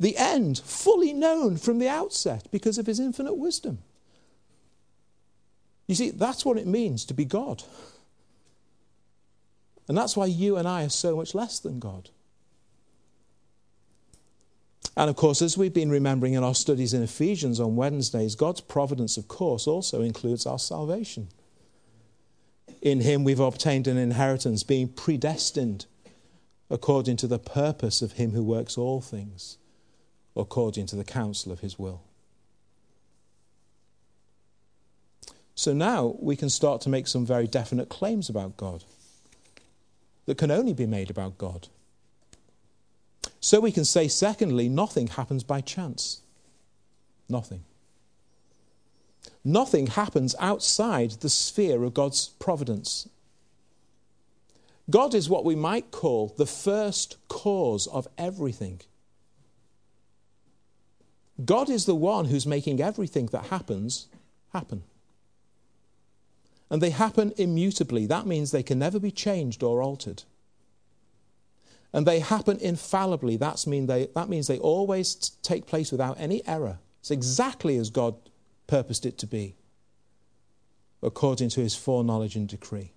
The 0.00 0.16
end 0.16 0.58
fully 0.58 1.12
known 1.12 1.56
from 1.56 1.78
the 1.78 1.88
outset 1.88 2.48
because 2.50 2.76
of 2.76 2.86
his 2.86 2.98
infinite 2.98 3.34
wisdom. 3.34 3.78
You 5.86 5.94
see, 5.94 6.10
that's 6.10 6.44
what 6.44 6.58
it 6.58 6.66
means 6.66 7.04
to 7.04 7.14
be 7.14 7.24
God. 7.24 7.62
And 9.88 9.96
that's 9.96 10.16
why 10.16 10.26
you 10.26 10.56
and 10.56 10.66
I 10.66 10.84
are 10.84 10.90
so 10.90 11.16
much 11.16 11.34
less 11.34 11.60
than 11.60 11.78
God. 11.78 12.10
And 14.96 15.08
of 15.08 15.16
course, 15.16 15.40
as 15.40 15.56
we've 15.56 15.72
been 15.72 15.90
remembering 15.90 16.34
in 16.34 16.44
our 16.44 16.54
studies 16.54 16.92
in 16.92 17.02
Ephesians 17.02 17.58
on 17.58 17.76
Wednesdays, 17.76 18.34
God's 18.34 18.60
providence, 18.60 19.16
of 19.16 19.28
course, 19.28 19.66
also 19.66 20.02
includes 20.02 20.44
our 20.44 20.58
salvation. 20.58 21.28
In 22.82 23.00
Him 23.00 23.24
we've 23.24 23.40
obtained 23.40 23.86
an 23.86 23.96
inheritance, 23.96 24.62
being 24.62 24.88
predestined 24.88 25.86
according 26.68 27.16
to 27.18 27.26
the 27.26 27.38
purpose 27.38 28.02
of 28.02 28.12
Him 28.12 28.32
who 28.32 28.42
works 28.42 28.76
all 28.76 29.00
things, 29.00 29.58
according 30.36 30.86
to 30.86 30.96
the 30.96 31.04
counsel 31.04 31.52
of 31.52 31.60
His 31.60 31.78
will. 31.78 32.02
So 35.54 35.72
now 35.72 36.16
we 36.18 36.34
can 36.34 36.48
start 36.48 36.80
to 36.82 36.88
make 36.88 37.06
some 37.06 37.24
very 37.24 37.46
definite 37.46 37.88
claims 37.88 38.28
about 38.28 38.56
God 38.56 38.84
that 40.26 40.38
can 40.38 40.50
only 40.50 40.72
be 40.72 40.86
made 40.86 41.10
about 41.10 41.38
God. 41.38 41.68
So 43.42 43.58
we 43.58 43.72
can 43.72 43.84
say, 43.84 44.06
secondly, 44.06 44.68
nothing 44.68 45.08
happens 45.08 45.42
by 45.42 45.60
chance. 45.60 46.20
Nothing. 47.28 47.64
Nothing 49.44 49.88
happens 49.88 50.36
outside 50.38 51.10
the 51.10 51.28
sphere 51.28 51.82
of 51.82 51.92
God's 51.92 52.28
providence. 52.38 53.08
God 54.88 55.12
is 55.12 55.28
what 55.28 55.44
we 55.44 55.56
might 55.56 55.90
call 55.90 56.32
the 56.38 56.46
first 56.46 57.16
cause 57.26 57.88
of 57.88 58.06
everything. 58.16 58.80
God 61.44 61.68
is 61.68 61.84
the 61.84 61.96
one 61.96 62.26
who's 62.26 62.46
making 62.46 62.80
everything 62.80 63.26
that 63.26 63.46
happens 63.46 64.06
happen. 64.52 64.84
And 66.70 66.80
they 66.80 66.90
happen 66.90 67.32
immutably. 67.36 68.06
That 68.06 68.26
means 68.26 68.52
they 68.52 68.62
can 68.62 68.78
never 68.78 69.00
be 69.00 69.10
changed 69.10 69.64
or 69.64 69.82
altered 69.82 70.22
and 71.92 72.06
they 72.06 72.20
happen 72.20 72.58
infallibly. 72.58 73.36
That's 73.36 73.66
mean 73.66 73.86
they, 73.86 74.08
that 74.14 74.28
means 74.28 74.46
they 74.46 74.58
always 74.58 75.14
t- 75.14 75.32
take 75.42 75.66
place 75.66 75.92
without 75.92 76.18
any 76.18 76.46
error. 76.46 76.78
It's 77.00 77.10
exactly 77.10 77.76
as 77.76 77.90
God 77.90 78.14
purposed 78.66 79.04
it 79.04 79.18
to 79.18 79.26
be, 79.26 79.56
according 81.02 81.50
to 81.50 81.60
his 81.60 81.74
foreknowledge 81.74 82.36
and 82.36 82.48
decree. 82.48 82.92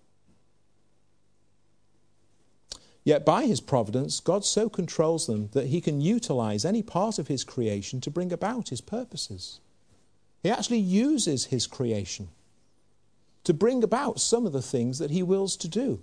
Yet 3.04 3.25
by 3.25 3.46
his 3.46 3.62
providence, 3.62 4.20
God 4.20 4.44
so 4.44 4.68
controls 4.68 5.28
them 5.28 5.50
that 5.52 5.68
he 5.68 5.80
can 5.80 6.02
utilize 6.02 6.66
any 6.66 6.82
part 6.82 7.20
of 7.20 7.28
his 7.28 7.44
creation 7.44 8.02
to 8.02 8.10
bring 8.10 8.34
about 8.34 8.70
his 8.70 8.82
purposes. 8.82 9.60
He 10.42 10.50
actually 10.50 10.80
uses 10.80 11.46
his 11.46 11.68
creation 11.68 12.30
to 13.44 13.54
bring 13.54 13.84
about 13.84 14.20
some 14.20 14.48
of 14.48 14.54
the 14.54 14.62
things 14.62 14.98
that 14.98 15.12
he 15.12 15.22
wills 15.22 15.56
to 15.58 15.68
do 15.68 16.02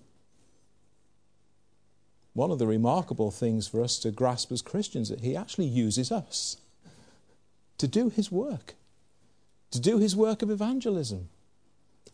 one 2.34 2.50
of 2.50 2.58
the 2.58 2.66
remarkable 2.66 3.30
things 3.30 3.68
for 3.68 3.82
us 3.82 3.98
to 3.98 4.10
grasp 4.10 4.50
as 4.52 4.62
Christians 4.62 5.10
is 5.10 5.18
that 5.18 5.24
he 5.24 5.36
actually 5.36 5.66
uses 5.66 6.10
us 6.10 6.56
to 7.78 7.86
do 7.86 8.08
his 8.08 8.30
work, 8.30 8.74
to 9.70 9.80
do 9.80 9.98
his 9.98 10.16
work 10.16 10.40
of 10.42 10.50
evangelism, 10.50 11.28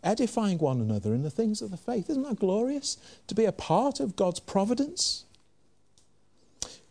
edifying 0.02 0.58
one 0.58 0.80
another 0.80 1.14
in 1.14 1.22
the 1.22 1.30
things 1.30 1.60
of 1.60 1.70
the 1.70 1.76
faith. 1.76 2.08
Isn't 2.08 2.22
that 2.24 2.40
glorious? 2.40 2.96
To 3.26 3.34
be 3.34 3.44
a 3.44 3.52
part 3.52 4.00
of 4.00 4.16
God's 4.16 4.40
providence. 4.40 5.24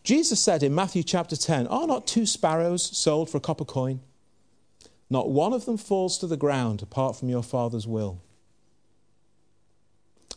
Jesus 0.04 0.40
said 0.40 0.64
in 0.64 0.74
Matthew 0.74 1.04
chapter 1.04 1.36
10 1.36 1.68
Are 1.68 1.88
not 1.88 2.08
two 2.08 2.26
sparrows 2.26 2.98
sold 2.98 3.30
for 3.30 3.38
a 3.38 3.42
copper 3.42 3.66
coin? 3.66 4.00
Not 5.10 5.30
one 5.30 5.54
of 5.54 5.66
them 5.66 5.78
falls 5.78 6.18
to 6.20 6.28
the 6.28 6.38
ground 6.38 6.82
apart 6.82 7.16
from 7.16 7.30
your 7.30 7.44
Father's 7.44 7.88
will. 7.88 8.22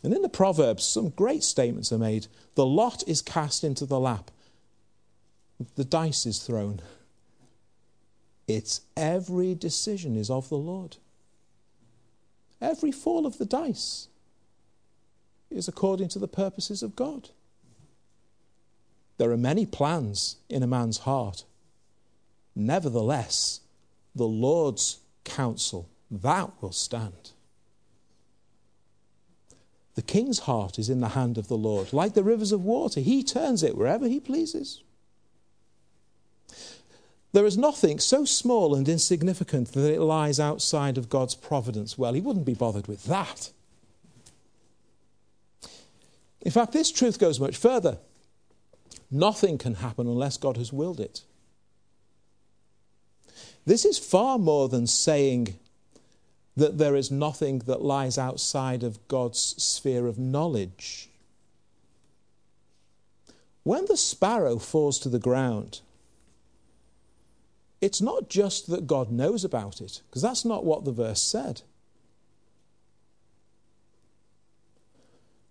And 0.03 0.13
in 0.13 0.21
the 0.21 0.29
Proverbs, 0.29 0.83
some 0.83 1.09
great 1.09 1.43
statements 1.43 1.91
are 1.91 1.97
made. 1.97 2.27
The 2.55 2.65
lot 2.65 3.03
is 3.07 3.21
cast 3.21 3.63
into 3.63 3.85
the 3.85 3.99
lap, 3.99 4.31
the 5.75 5.85
dice 5.85 6.25
is 6.25 6.39
thrown. 6.39 6.81
It's 8.47 8.81
every 8.97 9.55
decision 9.55 10.15
is 10.15 10.29
of 10.29 10.49
the 10.49 10.57
Lord. 10.57 10.97
Every 12.59 12.91
fall 12.91 13.25
of 13.25 13.37
the 13.37 13.45
dice 13.45 14.07
is 15.49 15.67
according 15.67 16.09
to 16.09 16.19
the 16.19 16.27
purposes 16.27 16.83
of 16.83 16.95
God. 16.95 17.29
There 19.17 19.31
are 19.31 19.37
many 19.37 19.65
plans 19.65 20.37
in 20.49 20.63
a 20.63 20.67
man's 20.67 20.99
heart. 20.99 21.43
Nevertheless, 22.55 23.61
the 24.15 24.27
Lord's 24.27 24.99
counsel, 25.23 25.89
that 26.09 26.51
will 26.61 26.71
stand. 26.71 27.31
The 29.95 30.01
king's 30.01 30.39
heart 30.39 30.79
is 30.79 30.89
in 30.89 31.01
the 31.01 31.09
hand 31.09 31.37
of 31.37 31.47
the 31.47 31.57
Lord. 31.57 31.91
Like 31.91 32.13
the 32.13 32.23
rivers 32.23 32.51
of 32.51 32.63
water, 32.63 33.01
he 33.01 33.23
turns 33.23 33.61
it 33.61 33.75
wherever 33.75 34.07
he 34.07 34.19
pleases. 34.19 34.81
There 37.33 37.45
is 37.45 37.57
nothing 37.57 37.99
so 37.99 38.25
small 38.25 38.75
and 38.75 38.87
insignificant 38.87 39.71
that 39.73 39.93
it 39.93 40.01
lies 40.01 40.39
outside 40.39 40.97
of 40.97 41.09
God's 41.09 41.35
providence. 41.35 41.97
Well, 41.97 42.13
he 42.13 42.21
wouldn't 42.21 42.45
be 42.45 42.53
bothered 42.53 42.87
with 42.87 43.05
that. 43.05 43.51
In 46.41 46.51
fact, 46.51 46.73
this 46.73 46.91
truth 46.91 47.19
goes 47.19 47.39
much 47.39 47.55
further. 47.55 47.99
Nothing 49.09 49.57
can 49.57 49.75
happen 49.75 50.07
unless 50.07 50.37
God 50.37 50.57
has 50.57 50.73
willed 50.73 50.99
it. 50.99 51.21
This 53.65 53.85
is 53.85 53.99
far 53.99 54.39
more 54.39 54.67
than 54.67 54.87
saying 54.87 55.55
that 56.61 56.77
there 56.77 56.95
is 56.95 57.09
nothing 57.09 57.57
that 57.65 57.81
lies 57.81 58.19
outside 58.19 58.83
of 58.83 59.07
God's 59.07 59.39
sphere 59.39 60.05
of 60.05 60.19
knowledge. 60.19 61.09
When 63.63 63.85
the 63.85 63.97
sparrow 63.97 64.59
falls 64.59 64.99
to 64.99 65.09
the 65.09 65.17
ground, 65.17 65.81
it's 67.81 67.99
not 67.99 68.29
just 68.29 68.69
that 68.69 68.85
God 68.85 69.11
knows 69.11 69.43
about 69.43 69.81
it, 69.81 70.03
because 70.07 70.21
that's 70.21 70.45
not 70.45 70.63
what 70.63 70.85
the 70.85 70.91
verse 70.91 71.19
said. 71.19 71.63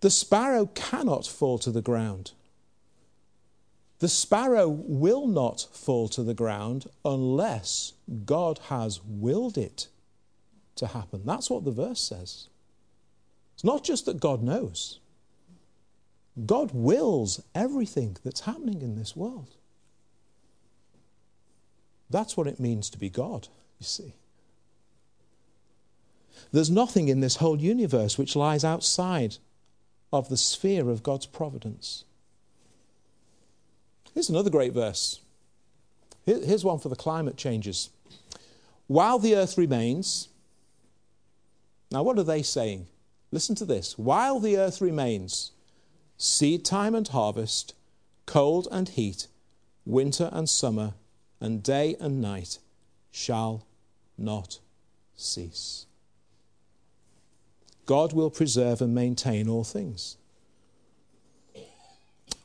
The 0.03 0.11
sparrow 0.11 0.66
cannot 0.66 1.27
fall 1.27 1.59
to 1.59 1.73
the 1.73 1.83
ground. 1.83 2.31
The 3.99 4.09
sparrow 4.09 4.68
will 4.68 5.27
not 5.27 5.66
fall 5.73 6.07
to 6.11 6.23
the 6.23 6.35
ground 6.35 6.87
unless 7.05 7.94
God 8.25 8.61
has 8.68 9.01
willed 9.05 9.59
it 9.59 9.88
to 10.76 10.88
happen. 10.88 11.22
That's 11.24 11.50
what 11.50 11.64
the 11.64 11.70
verse 11.70 12.00
says. 12.00 12.48
It's 13.54 13.64
not 13.64 13.85
just 13.85 14.06
that 14.06 14.20
God 14.20 14.42
knows, 14.42 15.00
God 16.46 16.70
wills 16.72 17.42
everything 17.54 18.16
that's 18.24 18.40
happening 18.40 18.80
in 18.83 18.96
this 18.96 19.14
world. 19.14 19.48
That's 22.09 22.37
what 22.37 22.46
it 22.46 22.59
means 22.59 22.90
to 22.90 22.98
be 22.98 23.11
God, 23.11 23.48
you 23.78 23.87
see. 23.87 24.14
There's 26.52 26.70
nothing 26.70 27.09
in 27.09 27.20
this 27.20 27.37
whole 27.37 27.61
universe 27.61 28.18
which 28.18 28.35
lies 28.35 28.64
outside 28.64 29.37
of 30.12 30.28
the 30.28 30.37
sphere 30.37 30.88
of 30.88 31.02
God's 31.02 31.26
providence. 31.26 32.04
Here's 34.14 34.30
another 34.30 34.50
great 34.50 34.72
verse. 34.72 35.20
Here's 36.26 36.64
one 36.64 36.78
for 36.78 36.88
the 36.88 36.96
climate 36.96 37.37
changes. 37.37 37.90
While 38.88 39.18
the 39.18 39.37
earth 39.37 39.56
remains, 39.56 40.30
now, 41.90 42.03
what 42.03 42.18
are 42.18 42.24
they 42.24 42.42
saying? 42.42 42.87
Listen 43.33 43.55
to 43.57 43.64
this. 43.64 43.98
While 43.98 44.38
the 44.38 44.57
earth 44.57 44.81
remains, 44.81 45.53
seed 46.16 46.64
time 46.64 46.94
and 46.94 47.07
harvest, 47.09 47.74
cold 48.26 48.68
and 48.70 48.88
heat, 48.88 49.26
winter 49.85 50.29
and 50.33 50.48
summer, 50.48 50.94
and 51.40 51.62
day 51.62 51.96
and 51.98 52.20
night 52.20 52.59
shall 53.11 53.66
not 54.16 54.61
cease. 55.16 55.87
God 57.87 58.12
will 58.12 58.31
preserve 58.31 58.81
and 58.81 58.94
maintain 58.94 59.48
all 59.48 59.64
things. 59.64 60.16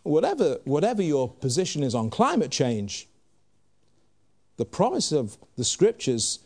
Whatever, 0.02 0.60
whatever 0.66 1.04
your 1.04 1.30
position 1.30 1.84
is 1.84 1.94
on 1.94 2.10
climate 2.10 2.52
change, 2.52 3.08
the 4.58 4.66
promise 4.66 5.12
of 5.12 5.38
the 5.56 5.64
scriptures 5.64 6.40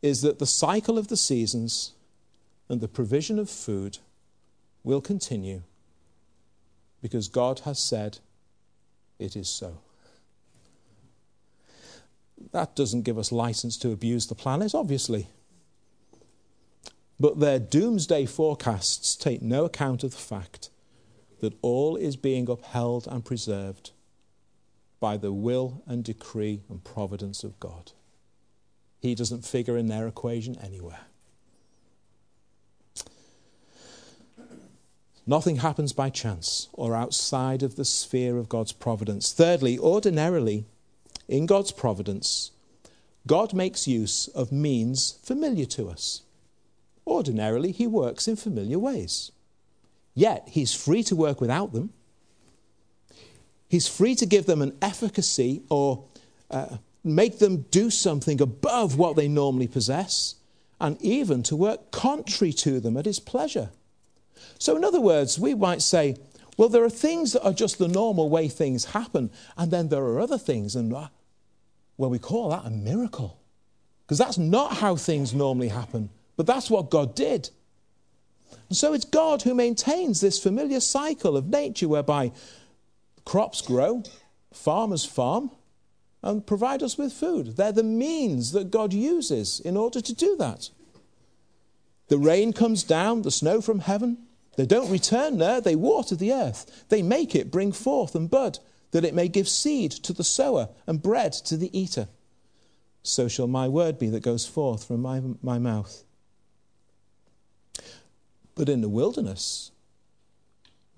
is 0.00 0.22
that 0.22 0.38
the 0.38 0.46
cycle 0.46 0.98
of 0.98 1.08
the 1.08 1.16
seasons 1.16 1.92
and 2.72 2.80
the 2.80 2.88
provision 2.88 3.38
of 3.38 3.50
food 3.50 3.98
will 4.82 5.02
continue 5.02 5.60
because 7.02 7.28
God 7.28 7.60
has 7.60 7.78
said 7.78 8.18
it 9.18 9.36
is 9.36 9.46
so. 9.46 9.76
That 12.50 12.74
doesn't 12.74 13.02
give 13.02 13.18
us 13.18 13.30
license 13.30 13.76
to 13.76 13.92
abuse 13.92 14.26
the 14.26 14.34
planet, 14.34 14.74
obviously. 14.74 15.26
but 17.20 17.40
their 17.40 17.58
doomsday 17.58 18.24
forecasts 18.24 19.16
take 19.16 19.42
no 19.42 19.66
account 19.66 20.02
of 20.02 20.12
the 20.12 20.16
fact 20.16 20.70
that 21.40 21.52
all 21.60 21.96
is 21.96 22.16
being 22.16 22.48
upheld 22.48 23.06
and 23.06 23.22
preserved 23.22 23.90
by 24.98 25.18
the 25.18 25.32
will 25.32 25.82
and 25.86 26.04
decree 26.04 26.62
and 26.70 26.82
providence 26.82 27.44
of 27.44 27.60
God. 27.60 27.92
He 28.98 29.14
doesn't 29.14 29.44
figure 29.44 29.76
in 29.76 29.88
their 29.88 30.08
equation 30.08 30.56
anywhere. 30.58 31.00
Nothing 35.26 35.56
happens 35.56 35.92
by 35.92 36.10
chance 36.10 36.68
or 36.72 36.96
outside 36.96 37.62
of 37.62 37.76
the 37.76 37.84
sphere 37.84 38.38
of 38.38 38.48
God's 38.48 38.72
providence. 38.72 39.32
Thirdly, 39.32 39.78
ordinarily, 39.78 40.64
in 41.28 41.46
God's 41.46 41.70
providence, 41.70 42.50
God 43.26 43.54
makes 43.54 43.86
use 43.86 44.26
of 44.28 44.50
means 44.50 45.18
familiar 45.22 45.66
to 45.66 45.88
us. 45.88 46.22
Ordinarily, 47.06 47.70
He 47.70 47.86
works 47.86 48.26
in 48.26 48.36
familiar 48.36 48.78
ways. 48.78 49.30
Yet, 50.14 50.48
He's 50.48 50.74
free 50.74 51.04
to 51.04 51.16
work 51.16 51.40
without 51.40 51.72
them. 51.72 51.92
He's 53.68 53.88
free 53.88 54.14
to 54.16 54.26
give 54.26 54.46
them 54.46 54.60
an 54.60 54.76
efficacy 54.82 55.62
or 55.70 56.04
uh, 56.50 56.78
make 57.04 57.38
them 57.38 57.62
do 57.70 57.90
something 57.90 58.40
above 58.40 58.98
what 58.98 59.16
they 59.16 59.28
normally 59.28 59.68
possess, 59.68 60.34
and 60.80 61.00
even 61.00 61.42
to 61.44 61.56
work 61.56 61.92
contrary 61.92 62.52
to 62.52 62.80
them 62.80 62.96
at 62.96 63.06
His 63.06 63.20
pleasure. 63.20 63.70
So, 64.58 64.76
in 64.76 64.84
other 64.84 65.00
words, 65.00 65.38
we 65.38 65.54
might 65.54 65.82
say, 65.82 66.16
well, 66.56 66.68
there 66.68 66.84
are 66.84 66.90
things 66.90 67.32
that 67.32 67.42
are 67.42 67.52
just 67.52 67.78
the 67.78 67.88
normal 67.88 68.28
way 68.28 68.48
things 68.48 68.86
happen, 68.86 69.30
and 69.56 69.70
then 69.70 69.88
there 69.88 70.04
are 70.04 70.20
other 70.20 70.38
things, 70.38 70.76
and 70.76 70.92
uh, 70.92 71.08
well, 71.96 72.10
we 72.10 72.18
call 72.18 72.50
that 72.50 72.66
a 72.66 72.70
miracle. 72.70 73.38
Because 74.04 74.18
that's 74.18 74.38
not 74.38 74.74
how 74.74 74.96
things 74.96 75.32
normally 75.32 75.68
happen, 75.68 76.10
but 76.36 76.46
that's 76.46 76.70
what 76.70 76.90
God 76.90 77.14
did. 77.14 77.50
And 78.68 78.76
so 78.76 78.92
it's 78.92 79.04
God 79.04 79.42
who 79.42 79.54
maintains 79.54 80.20
this 80.20 80.42
familiar 80.42 80.80
cycle 80.80 81.36
of 81.36 81.46
nature 81.46 81.88
whereby 81.88 82.32
Crops 83.24 83.62
grow, 83.62 84.02
farmers 84.52 85.04
farm, 85.04 85.50
and 86.22 86.46
provide 86.46 86.82
us 86.82 86.96
with 86.96 87.12
food. 87.12 87.56
They're 87.56 87.72
the 87.72 87.82
means 87.82 88.52
that 88.52 88.70
God 88.70 88.92
uses 88.92 89.60
in 89.60 89.76
order 89.76 90.00
to 90.00 90.14
do 90.14 90.36
that. 90.36 90.70
The 92.08 92.18
rain 92.18 92.52
comes 92.52 92.82
down, 92.82 93.22
the 93.22 93.30
snow 93.30 93.60
from 93.60 93.80
heaven. 93.80 94.18
They 94.56 94.66
don't 94.66 94.90
return 94.90 95.38
there, 95.38 95.60
they 95.60 95.76
water 95.76 96.14
the 96.14 96.32
earth. 96.32 96.84
They 96.88 97.02
make 97.02 97.34
it 97.34 97.50
bring 97.50 97.72
forth 97.72 98.14
and 98.14 98.30
bud, 98.30 98.58
that 98.90 99.04
it 99.04 99.14
may 99.14 99.28
give 99.28 99.48
seed 99.48 99.90
to 99.92 100.12
the 100.12 100.24
sower 100.24 100.68
and 100.86 101.02
bread 101.02 101.32
to 101.32 101.56
the 101.56 101.76
eater. 101.78 102.08
So 103.02 103.28
shall 103.28 103.48
my 103.48 103.68
word 103.68 103.98
be 103.98 104.08
that 104.10 104.22
goes 104.22 104.46
forth 104.46 104.84
from 104.84 105.00
my, 105.00 105.22
my 105.42 105.58
mouth. 105.58 106.04
But 108.54 108.68
in 108.68 108.82
the 108.82 108.88
wilderness, 108.88 109.70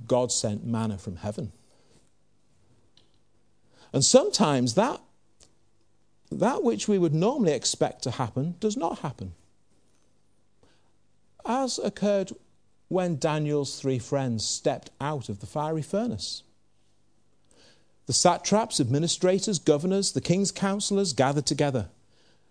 God 0.06 0.32
sent 0.32 0.66
manna 0.66 0.98
from 0.98 1.16
heaven. 1.16 1.52
And 3.92 4.04
sometimes 4.04 4.74
that, 4.74 5.00
that 6.32 6.64
which 6.64 6.88
we 6.88 6.98
would 6.98 7.14
normally 7.14 7.52
expect 7.52 8.02
to 8.02 8.10
happen 8.10 8.56
does 8.58 8.76
not 8.76 8.98
happen. 8.98 9.34
As 11.46 11.78
occurred 11.78 12.32
when 12.88 13.18
Daniel's 13.18 13.80
three 13.80 13.98
friends 13.98 14.44
stepped 14.44 14.90
out 15.00 15.28
of 15.28 15.40
the 15.40 15.46
fiery 15.46 15.82
furnace. 15.82 16.42
The 18.06 18.12
satraps, 18.12 18.80
administrators, 18.80 19.58
governors, 19.58 20.12
the 20.12 20.20
king's 20.20 20.52
counselors 20.52 21.12
gathered 21.12 21.46
together, 21.46 21.88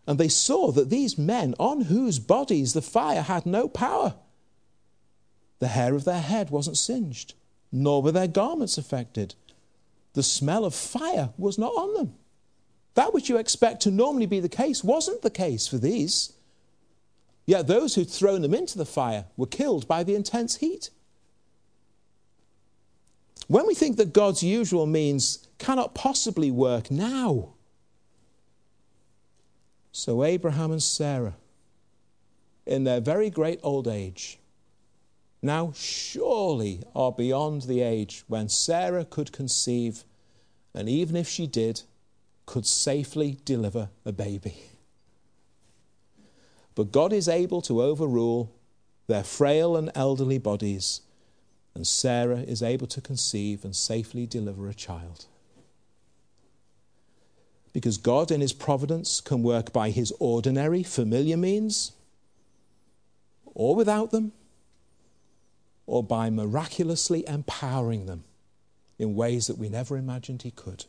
and 0.08 0.20
they 0.20 0.28
saw 0.28 0.72
that 0.72 0.90
these 0.90 1.18
men, 1.18 1.54
on 1.60 1.82
whose 1.82 2.20
bodies 2.20 2.74
the 2.74 2.82
fire 2.82 3.22
had 3.22 3.46
no 3.46 3.68
power, 3.68 4.16
the 5.60 5.68
hair 5.68 5.96
of 5.96 6.06
their 6.06 6.22
head 6.22 6.50
wasn't 6.50 6.78
singed, 6.78 7.36
nor 7.72 8.02
were 8.02 8.12
their 8.12 8.28
garments 8.28 8.78
affected 8.78 9.36
the 10.14 10.24
smell 10.24 10.64
of 10.64 10.76
fire 10.76 11.30
was 11.38 11.58
not 11.58 11.74
on 11.74 11.94
them. 11.96 12.16
That 12.94 13.14
which 13.14 13.30
you 13.30 13.38
expect 13.38 13.82
to 13.82 13.92
normally 13.92 14.28
be 14.28 14.40
the 14.40 14.50
case 14.50 14.84
wasn't 14.84 15.24
the 15.24 15.32
case 15.32 15.68
for 15.68 15.78
these. 15.78 16.34
Yet 17.46 17.68
those 17.68 17.96
who'd 17.96 18.10
thrown 18.10 18.42
them 18.42 18.54
into 18.54 18.78
the 18.78 18.86
fire 18.86 19.26
were 19.36 19.48
killed 19.48 19.88
by 19.88 20.04
the 20.04 20.16
intense 20.16 20.58
heat. 20.58 20.90
When 23.48 23.68
we 23.68 23.74
think 23.76 23.98
that 23.98 24.14
God's 24.14 24.42
usual 24.42 24.86
means 24.86 25.48
cannot 25.58 25.94
possibly 25.94 26.50
work 26.50 26.90
now, 26.90 27.50
so 29.92 30.24
Abraham 30.24 30.72
and 30.72 30.82
Sarah, 30.82 31.36
in 32.66 32.86
their 32.86 33.02
very 33.02 33.30
great 33.30 33.60
old 33.62 33.88
age, 33.88 34.40
now 35.42 35.74
surely 35.76 36.82
are 36.96 37.12
beyond 37.12 37.64
the 37.64 37.82
age 37.82 38.24
when 38.28 38.48
Sarah 38.48 39.04
could 39.04 39.34
conceive, 39.34 40.06
and 40.74 40.88
even 40.88 41.18
if 41.18 41.28
she 41.28 41.46
did, 41.46 41.82
could 42.46 42.66
safely 42.66 43.38
deliver 43.44 43.90
a 44.06 44.14
baby. 44.14 44.56
But 46.76 46.92
God 46.92 47.14
is 47.14 47.28
able 47.28 47.62
to 47.64 47.82
overrule 47.82 48.52
their 49.08 49.24
frail 49.24 49.76
and 49.76 49.92
elderly 49.96 50.38
bodies, 50.38 51.02
and 51.76 51.86
Sarah 51.86 52.40
is 52.40 52.64
able 52.64 52.88
to 52.88 53.02
conceive 53.02 53.64
and 53.64 53.76
safely 53.76 54.26
deliver 54.26 54.68
a 54.68 54.74
child. 54.74 55.26
Because 57.74 57.98
God, 57.98 58.32
in 58.32 58.42
His 58.42 58.54
providence, 58.54 59.20
can 59.20 59.44
work 59.44 59.74
by 59.74 59.90
His 59.90 60.14
ordinary, 60.20 60.84
familiar 60.84 61.38
means, 61.38 61.92
or 63.46 63.76
without 63.76 64.12
them 64.12 64.32
or 65.86 66.04
by 66.04 66.30
miraculously 66.30 67.28
empowering 67.28 68.06
them 68.06 68.24
in 68.98 69.16
ways 69.16 69.48
that 69.48 69.58
we 69.58 69.70
never 69.70 69.98
imagined 69.98 70.44
He 70.44 70.52
could. 70.52 70.86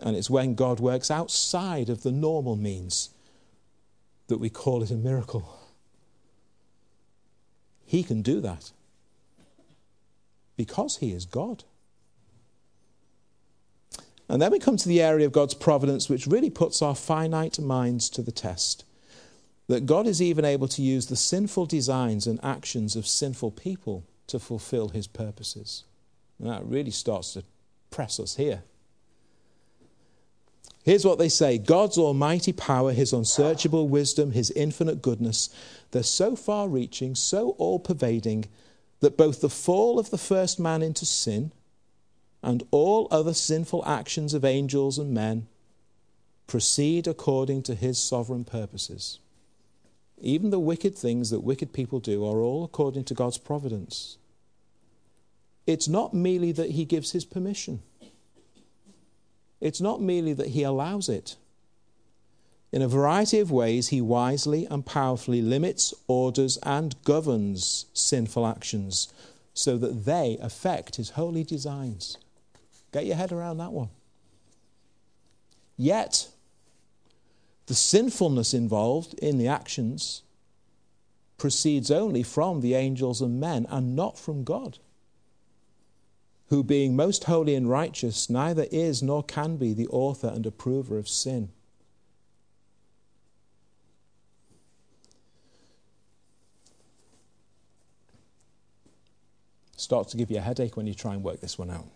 And 0.00 0.16
it's 0.16 0.30
when 0.30 0.54
God 0.54 0.80
works 0.80 1.10
outside 1.10 1.88
of 1.88 2.02
the 2.02 2.12
normal 2.12 2.56
means 2.56 3.10
that 4.28 4.38
we 4.38 4.48
call 4.48 4.82
it 4.82 4.90
a 4.90 4.94
miracle. 4.94 5.58
He 7.84 8.02
can 8.02 8.22
do 8.22 8.40
that 8.40 8.70
because 10.56 10.98
He 10.98 11.12
is 11.12 11.26
God. 11.26 11.64
And 14.28 14.40
then 14.42 14.52
we 14.52 14.58
come 14.58 14.76
to 14.76 14.88
the 14.88 15.02
area 15.02 15.26
of 15.26 15.32
God's 15.32 15.54
providence, 15.54 16.08
which 16.08 16.26
really 16.26 16.50
puts 16.50 16.82
our 16.82 16.94
finite 16.94 17.58
minds 17.58 18.10
to 18.10 18.22
the 18.22 18.32
test 18.32 18.84
that 19.68 19.84
God 19.84 20.06
is 20.06 20.20
even 20.20 20.44
able 20.44 20.66
to 20.68 20.82
use 20.82 21.06
the 21.06 21.16
sinful 21.16 21.66
designs 21.66 22.26
and 22.26 22.42
actions 22.42 22.96
of 22.96 23.06
sinful 23.06 23.52
people 23.52 24.04
to 24.26 24.38
fulfill 24.38 24.88
his 24.88 25.06
purposes. 25.06 25.84
And 26.38 26.50
that 26.50 26.64
really 26.64 26.90
starts 26.90 27.34
to 27.34 27.44
press 27.90 28.18
us 28.18 28.36
here. 28.36 28.62
Here's 30.88 31.04
what 31.04 31.18
they 31.18 31.28
say 31.28 31.58
God's 31.58 31.98
almighty 31.98 32.50
power, 32.50 32.94
his 32.94 33.12
unsearchable 33.12 33.90
wisdom, 33.90 34.32
his 34.32 34.50
infinite 34.52 35.02
goodness, 35.02 35.50
they're 35.90 36.02
so 36.02 36.34
far 36.34 36.66
reaching, 36.66 37.14
so 37.14 37.50
all 37.58 37.78
pervading, 37.78 38.46
that 39.00 39.14
both 39.14 39.42
the 39.42 39.50
fall 39.50 39.98
of 39.98 40.08
the 40.08 40.16
first 40.16 40.58
man 40.58 40.80
into 40.80 41.04
sin 41.04 41.52
and 42.42 42.62
all 42.70 43.06
other 43.10 43.34
sinful 43.34 43.84
actions 43.84 44.32
of 44.32 44.46
angels 44.46 44.98
and 44.98 45.12
men 45.12 45.46
proceed 46.46 47.06
according 47.06 47.64
to 47.64 47.74
his 47.74 47.98
sovereign 47.98 48.46
purposes. 48.46 49.18
Even 50.18 50.48
the 50.48 50.58
wicked 50.58 50.96
things 50.96 51.28
that 51.28 51.40
wicked 51.40 51.74
people 51.74 52.00
do 52.00 52.24
are 52.24 52.40
all 52.40 52.64
according 52.64 53.04
to 53.04 53.12
God's 53.12 53.36
providence. 53.36 54.16
It's 55.66 55.86
not 55.86 56.14
merely 56.14 56.50
that 56.52 56.70
He 56.70 56.86
gives 56.86 57.10
His 57.10 57.26
permission, 57.26 57.82
it's 59.60 59.80
not 59.80 60.00
merely 60.00 60.32
that 60.32 60.48
He 60.48 60.62
allows 60.62 61.08
it. 61.08 61.36
In 62.70 62.82
a 62.82 62.88
variety 62.88 63.38
of 63.38 63.50
ways, 63.50 63.88
He 63.88 64.00
wisely 64.00 64.66
and 64.66 64.84
powerfully 64.84 65.42
limits, 65.42 65.94
orders, 66.06 66.58
and 66.62 67.02
governs 67.04 67.86
sinful 67.92 68.46
actions 68.46 69.12
so 69.54 69.76
that 69.78 70.04
they 70.04 70.38
affect 70.40 70.96
His 70.96 71.10
holy 71.10 71.44
designs. 71.44 72.18
Get 72.92 73.06
your 73.06 73.16
head 73.16 73.32
around 73.32 73.58
that 73.58 73.72
one. 73.72 73.88
Yet, 75.76 76.28
the 77.66 77.74
sinfulness 77.74 78.54
involved 78.54 79.14
in 79.14 79.38
the 79.38 79.48
actions 79.48 80.22
proceeds 81.36 81.90
only 81.90 82.22
from 82.22 82.60
the 82.60 82.74
angels 82.74 83.20
and 83.22 83.38
men 83.38 83.66
and 83.70 83.94
not 83.94 84.18
from 84.18 84.42
God, 84.42 84.78
who, 86.48 86.64
being 86.64 86.96
most 86.96 87.24
holy 87.24 87.54
and 87.54 87.68
righteous, 87.68 88.30
neither 88.30 88.66
is 88.70 89.02
nor 89.02 89.22
can 89.22 89.56
be 89.56 89.74
the 89.74 89.86
author 89.88 90.28
and 90.28 90.46
approver 90.46 90.98
of 90.98 91.08
sin. 91.08 91.50
Starts 99.76 100.10
to 100.10 100.16
give 100.16 100.30
you 100.30 100.38
a 100.38 100.40
headache 100.40 100.76
when 100.76 100.86
you 100.86 100.94
try 100.94 101.14
and 101.14 101.22
work 101.22 101.40
this 101.40 101.58
one 101.58 101.70
out. 101.70 101.86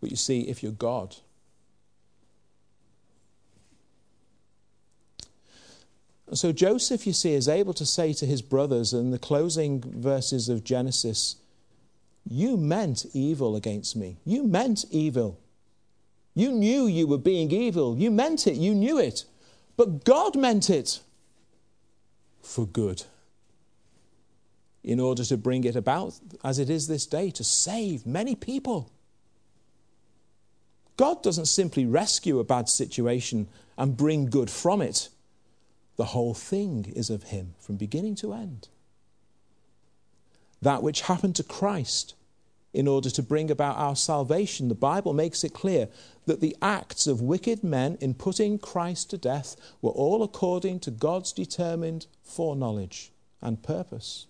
But 0.00 0.10
you 0.10 0.16
see, 0.16 0.42
if 0.42 0.62
you're 0.62 0.72
God, 0.72 1.16
So 6.32 6.52
Joseph, 6.52 7.06
you 7.06 7.12
see, 7.12 7.34
is 7.34 7.48
able 7.48 7.74
to 7.74 7.84
say 7.84 8.12
to 8.12 8.24
his 8.24 8.40
brothers 8.40 8.92
in 8.92 9.10
the 9.10 9.18
closing 9.18 9.80
verses 9.80 10.48
of 10.48 10.62
Genesis, 10.62 11.36
You 12.28 12.56
meant 12.56 13.06
evil 13.12 13.56
against 13.56 13.96
me. 13.96 14.18
You 14.24 14.44
meant 14.44 14.84
evil. 14.90 15.38
You 16.34 16.52
knew 16.52 16.86
you 16.86 17.06
were 17.06 17.18
being 17.18 17.50
evil. 17.50 17.96
You 17.96 18.10
meant 18.10 18.46
it. 18.46 18.54
You 18.54 18.74
knew 18.74 18.98
it. 18.98 19.24
But 19.76 20.04
God 20.04 20.36
meant 20.36 20.70
it 20.70 21.00
for 22.42 22.66
good 22.66 23.04
in 24.82 24.98
order 24.98 25.24
to 25.24 25.36
bring 25.36 25.64
it 25.64 25.76
about 25.76 26.18
as 26.42 26.58
it 26.58 26.70
is 26.70 26.88
this 26.88 27.06
day 27.06 27.30
to 27.30 27.44
save 27.44 28.06
many 28.06 28.34
people. 28.34 28.90
God 30.96 31.22
doesn't 31.22 31.46
simply 31.46 31.86
rescue 31.86 32.38
a 32.38 32.44
bad 32.44 32.68
situation 32.68 33.48
and 33.76 33.96
bring 33.96 34.26
good 34.26 34.50
from 34.50 34.82
it. 34.82 35.08
The 35.96 36.06
whole 36.06 36.34
thing 36.34 36.92
is 36.94 37.10
of 37.10 37.24
Him 37.24 37.54
from 37.58 37.76
beginning 37.76 38.14
to 38.16 38.32
end. 38.32 38.68
That 40.62 40.82
which 40.82 41.02
happened 41.02 41.36
to 41.36 41.42
Christ 41.42 42.14
in 42.72 42.86
order 42.86 43.10
to 43.10 43.22
bring 43.22 43.50
about 43.50 43.76
our 43.76 43.96
salvation, 43.96 44.68
the 44.68 44.74
Bible 44.74 45.12
makes 45.12 45.42
it 45.42 45.52
clear 45.52 45.88
that 46.26 46.40
the 46.40 46.56
acts 46.62 47.06
of 47.06 47.20
wicked 47.20 47.64
men 47.64 47.98
in 48.00 48.14
putting 48.14 48.58
Christ 48.58 49.10
to 49.10 49.18
death 49.18 49.56
were 49.82 49.90
all 49.90 50.22
according 50.22 50.80
to 50.80 50.90
God's 50.90 51.32
determined 51.32 52.06
foreknowledge 52.22 53.10
and 53.42 53.62
purpose. 53.62 54.26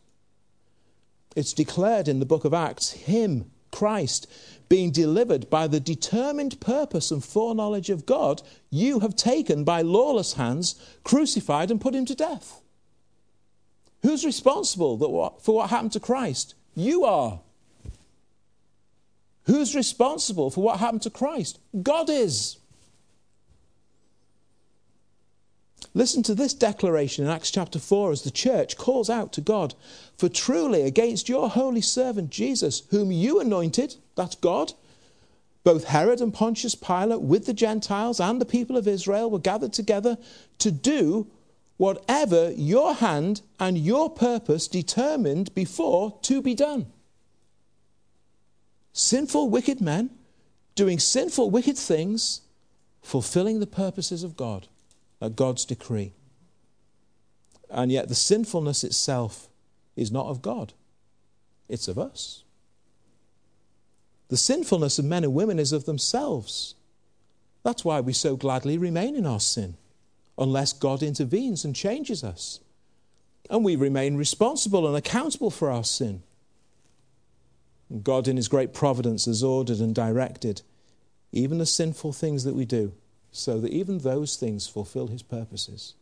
It's 1.37 1.53
declared 1.53 2.09
in 2.09 2.19
the 2.19 2.27
book 2.27 2.45
of 2.45 2.55
Acts, 2.55 2.93
Him, 2.93 3.51
Christ, 3.71 4.27
being 4.69 4.91
delivered 4.91 5.51
by 5.51 5.67
the 5.67 5.81
determined 5.81 6.61
purpose 6.61 7.11
and 7.11 7.23
foreknowledge 7.25 7.91
of 7.91 8.07
God, 8.07 8.43
you 8.71 9.01
have 9.01 9.15
taken 9.17 9.65
by 9.65 9.83
lawless 9.83 10.35
hands, 10.35 10.75
crucified, 11.05 11.71
and 11.71 11.81
put 11.81 11.95
him 11.95 12.05
to 12.07 12.15
death. 12.15 12.61
Who's 14.03 14.25
responsible 14.25 14.99
for 15.41 15.55
what 15.55 15.71
happened 15.71 15.93
to 15.93 16.01
Christ? 16.01 16.55
You 16.75 17.05
are. 17.05 17.41
Who's 19.45 19.75
responsible 19.75 20.51
for 20.51 20.63
what 20.63 20.81
happened 20.81 21.03
to 21.03 21.11
Christ? 21.11 21.59
God 21.83 22.09
is. 22.09 22.59
Listen 25.93 26.23
to 26.23 26.35
this 26.35 26.55
declaration 26.55 27.25
in 27.25 27.31
Acts 27.31 27.51
chapter 27.51 27.81
4 27.81 28.13
as 28.13 28.23
the 28.23 28.31
church 28.31 28.77
calls 28.77 29.11
out 29.11 29.33
to 29.33 29.41
God 29.41 29.75
For 30.17 30.29
truly, 30.29 30.83
against 30.83 31.29
your 31.29 31.51
holy 31.51 31.81
servant 31.81 32.31
Jesus, 32.31 32.85
whom 32.91 33.11
you 33.11 33.41
anointed, 33.41 33.97
that's 34.15 34.37
God, 34.37 34.73
both 35.65 35.85
Herod 35.85 36.21
and 36.21 36.33
Pontius 36.33 36.75
Pilate, 36.75 37.21
with 37.21 37.47
the 37.47 37.53
Gentiles 37.53 38.21
and 38.21 38.41
the 38.41 38.47
people 38.47 38.77
of 38.77 38.87
Israel, 38.87 39.31
were 39.31 39.41
gathered 39.41 39.73
together 39.73 40.17
to 40.59 40.71
do 40.71 41.27
whatever 41.81 42.53
your 42.53 42.93
hand 42.93 43.41
and 43.59 43.79
your 43.79 44.11
purpose 44.11 44.69
determined 44.69 45.55
before 45.55 46.19
to 46.21 46.43
be 46.43 46.55
done. 46.55 46.85
Sinful, 48.93 49.49
wicked 49.49 49.81
men 49.81 50.11
doing 50.75 50.99
sinful, 50.99 51.49
wicked 51.49 51.79
things, 51.79 52.43
fulfilling 53.01 53.61
the 53.61 53.67
purposes 53.67 54.23
of 54.23 54.37
God 54.37 54.69
at 55.23 55.37
God's 55.37 55.65
decree. 55.65 56.13
And 57.71 57.91
yet 57.91 58.09
the 58.09 58.15
sinfulness 58.15 58.85
itself 58.85 59.49
is 59.97 60.13
not 60.13 60.27
of 60.27 60.43
God, 60.43 60.75
it's 61.67 61.89
of 61.89 61.99
us. 61.99 62.45
The 64.29 64.37
sinfulness 64.37 64.99
of 64.99 65.07
men 65.07 65.25
and 65.25 65.33
women 65.33 65.59
is 65.59 65.73
of 65.73 65.87
themselves. 65.87 66.75
That's 67.63 67.87
why 67.87 68.01
we 68.01 68.13
so 68.13 68.37
gladly 68.37 68.77
remain 68.77 69.17
in 69.17 69.25
our 69.25 69.41
sin, 69.41 69.79
unless 70.41 70.73
God 70.73 71.03
intervenes 71.03 71.65
and 71.65 71.77
changes 71.77 72.25
us. 72.25 72.59
And 73.49 73.65
we 73.65 73.77
remain 73.77 74.17
responsible 74.17 74.87
and 74.87 74.97
accountable 74.97 75.51
for 75.51 75.71
our 75.71 75.85
sin. 75.85 76.23
God, 78.03 78.27
in 78.27 78.37
His 78.37 78.49
great 78.49 78.73
providence, 78.73 79.27
has 79.27 79.45
ordered 79.45 79.79
and 79.79 79.95
directed 79.95 80.63
even 81.33 81.59
the 81.59 81.67
sinful 81.67 82.13
things 82.13 82.45
that 82.45 82.55
we 82.55 82.65
do 82.65 82.93
so 83.33 83.61
that 83.61 83.73
even 83.73 83.99
those 83.99 84.37
things 84.37 84.67
fulfill 84.67 85.07
his 85.07 85.23
purposes. 85.23 85.95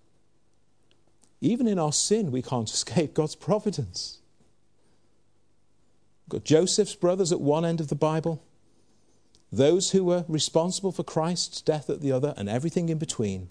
Even 1.40 1.66
in 1.66 1.78
our 1.78 1.92
sin, 1.92 2.30
we 2.30 2.42
can't 2.42 2.70
escape 2.72 3.14
God's 3.14 3.34
providence. 3.34 4.18
We've 6.26 6.40
got 6.40 6.44
Joseph's 6.44 6.94
brothers 6.94 7.32
at 7.32 7.40
one 7.40 7.64
end 7.64 7.80
of 7.80 7.88
the 7.88 7.94
Bible, 7.94 8.42
those 9.52 9.92
who 9.92 10.04
were 10.04 10.24
responsible 10.28 10.92
for 10.92 11.04
Christ's 11.04 11.60
death 11.60 11.88
at 11.88 12.00
the 12.00 12.12
other, 12.12 12.34
and 12.36 12.48
everything 12.48 12.88
in 12.88 12.98
between. 12.98 13.50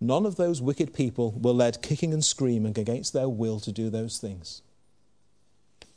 None 0.00 0.26
of 0.26 0.36
those 0.36 0.60
wicked 0.60 0.92
people 0.92 1.32
were 1.32 1.52
led 1.52 1.82
kicking 1.82 2.12
and 2.12 2.24
screaming 2.24 2.78
against 2.78 3.12
their 3.12 3.28
will 3.28 3.60
to 3.60 3.72
do 3.72 3.88
those 3.88 4.18
things. 4.18 4.62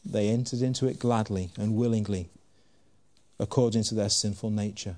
They 0.06 0.30
entered 0.30 0.62
into 0.62 0.88
it 0.88 1.00
gladly 1.00 1.52
and 1.58 1.76
willingly, 1.76 2.30
according 3.40 3.84
to 3.84 3.96
their 3.96 4.10
sinful 4.10 4.52
nature. 4.52 4.96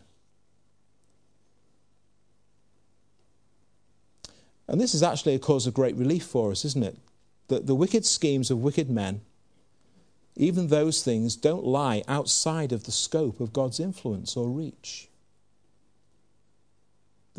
And 4.67 4.79
this 4.79 4.93
is 4.93 5.03
actually 5.03 5.35
a 5.35 5.39
cause 5.39 5.67
of 5.67 5.73
great 5.73 5.97
relief 5.97 6.23
for 6.23 6.51
us, 6.51 6.63
isn't 6.63 6.83
it? 6.83 6.97
That 7.49 7.67
the 7.67 7.75
wicked 7.75 8.05
schemes 8.05 8.49
of 8.49 8.63
wicked 8.63 8.89
men, 8.89 9.21
even 10.37 10.67
those 10.67 11.03
things, 11.03 11.35
don't 11.35 11.65
lie 11.65 12.03
outside 12.07 12.71
of 12.71 12.85
the 12.85 12.91
scope 12.91 13.41
of 13.41 13.51
God's 13.51 13.79
influence 13.79 14.37
or 14.37 14.47
reach. 14.47 15.09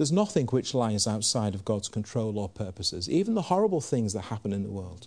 There's 0.03 0.11
nothing 0.11 0.49
which 0.49 0.75
lies 0.75 1.07
outside 1.07 1.55
of 1.55 1.65
God's 1.65 1.87
control 1.87 2.37
or 2.37 2.49
purposes, 2.49 3.09
even 3.09 3.35
the 3.35 3.43
horrible 3.43 3.81
things 3.81 4.15
that 4.15 4.23
happen 4.23 4.53
in 4.53 4.65
the 4.65 4.69
world. 4.69 5.07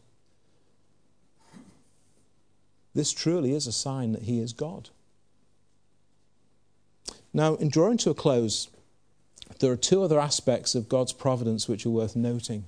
This 2.94 3.12
truly 3.12 3.52
is 3.52 3.68
a 3.68 3.74
sign 3.74 4.14
that 4.14 4.22
He 4.22 4.40
is 4.40 4.54
God. 4.54 4.92
Now, 7.34 7.56
in 7.56 7.68
drawing 7.68 7.98
to 7.98 8.12
a 8.12 8.14
close, 8.14 8.70
there 9.60 9.70
are 9.70 9.76
two 9.76 10.02
other 10.02 10.18
aspects 10.18 10.76
of 10.76 10.88
God's 10.88 11.12
providence 11.12 11.68
which 11.68 11.86
are 11.86 11.90
worth 11.90 12.16
noting. 12.16 12.64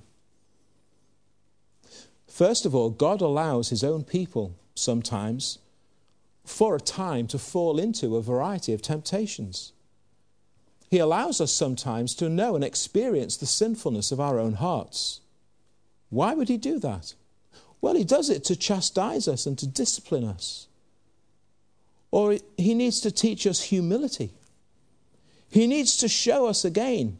First 2.26 2.66
of 2.66 2.74
all, 2.74 2.90
God 2.90 3.22
allows 3.22 3.70
his 3.70 3.82
own 3.82 4.04
people 4.04 4.54
sometimes, 4.74 5.60
for 6.44 6.76
a 6.76 6.80
time, 6.80 7.26
to 7.28 7.38
fall 7.38 7.78
into 7.78 8.16
a 8.16 8.22
variety 8.22 8.74
of 8.74 8.82
temptations. 8.82 9.72
He 10.90 10.98
allows 10.98 11.40
us 11.40 11.52
sometimes 11.52 12.14
to 12.14 12.28
know 12.28 12.54
and 12.54 12.64
experience 12.64 13.36
the 13.36 13.46
sinfulness 13.46 14.10
of 14.10 14.20
our 14.20 14.38
own 14.38 14.54
hearts. 14.54 15.20
Why 16.10 16.34
would 16.34 16.48
he 16.48 16.56
do 16.56 16.78
that? 16.78 17.14
Well, 17.80 17.94
he 17.94 18.04
does 18.04 18.30
it 18.30 18.44
to 18.44 18.56
chastise 18.56 19.28
us 19.28 19.46
and 19.46 19.58
to 19.58 19.66
discipline 19.66 20.24
us. 20.24 20.66
Or 22.10 22.38
he 22.56 22.74
needs 22.74 23.00
to 23.00 23.10
teach 23.10 23.46
us 23.46 23.64
humility. 23.64 24.30
He 25.50 25.66
needs 25.66 25.96
to 25.98 26.08
show 26.08 26.46
us 26.46 26.64
again 26.64 27.18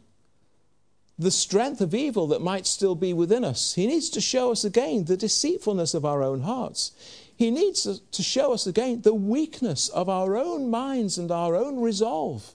the 1.19 1.31
strength 1.31 1.81
of 1.81 1.93
evil 1.93 2.27
that 2.27 2.41
might 2.41 2.65
still 2.65 2.95
be 2.95 3.13
within 3.13 3.43
us. 3.43 3.73
He 3.73 3.85
needs 3.85 4.09
to 4.11 4.21
show 4.21 4.51
us 4.51 4.63
again 4.63 5.05
the 5.05 5.17
deceitfulness 5.17 5.93
of 5.93 6.05
our 6.05 6.23
own 6.23 6.41
hearts. 6.41 6.91
He 7.35 7.51
needs 7.51 7.99
to 7.99 8.23
show 8.23 8.53
us 8.53 8.65
again 8.65 9.01
the 9.01 9.13
weakness 9.13 9.89
of 9.89 10.09
our 10.09 10.37
own 10.37 10.69
minds 10.69 11.17
and 11.17 11.29
our 11.31 11.55
own 11.55 11.79
resolve. 11.81 12.53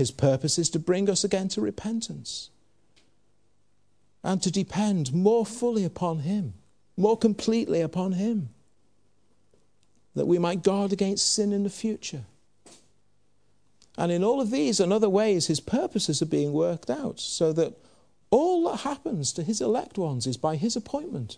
His 0.00 0.10
purpose 0.10 0.58
is 0.58 0.68
to 0.70 0.78
bring 0.78 1.08
us 1.08 1.22
again 1.22 1.48
to 1.50 1.60
repentance 1.60 2.50
and 4.24 4.42
to 4.42 4.50
depend 4.50 5.12
more 5.14 5.46
fully 5.46 5.84
upon 5.84 6.20
Him, 6.20 6.54
more 6.96 7.16
completely 7.16 7.80
upon 7.80 8.12
Him, 8.12 8.50
that 10.14 10.26
we 10.26 10.38
might 10.38 10.62
guard 10.62 10.92
against 10.92 11.32
sin 11.32 11.52
in 11.52 11.62
the 11.62 11.70
future 11.70 12.24
and 14.00 14.10
in 14.10 14.24
all 14.24 14.40
of 14.40 14.50
these 14.50 14.80
and 14.80 14.94
other 14.94 15.10
ways, 15.10 15.46
his 15.46 15.60
purposes 15.60 16.22
are 16.22 16.26
being 16.26 16.54
worked 16.54 16.88
out 16.88 17.20
so 17.20 17.52
that 17.52 17.74
all 18.30 18.70
that 18.70 18.78
happens 18.78 19.30
to 19.34 19.42
his 19.42 19.60
elect 19.60 19.98
ones 19.98 20.26
is 20.26 20.38
by 20.38 20.56
his 20.56 20.74
appointment. 20.74 21.36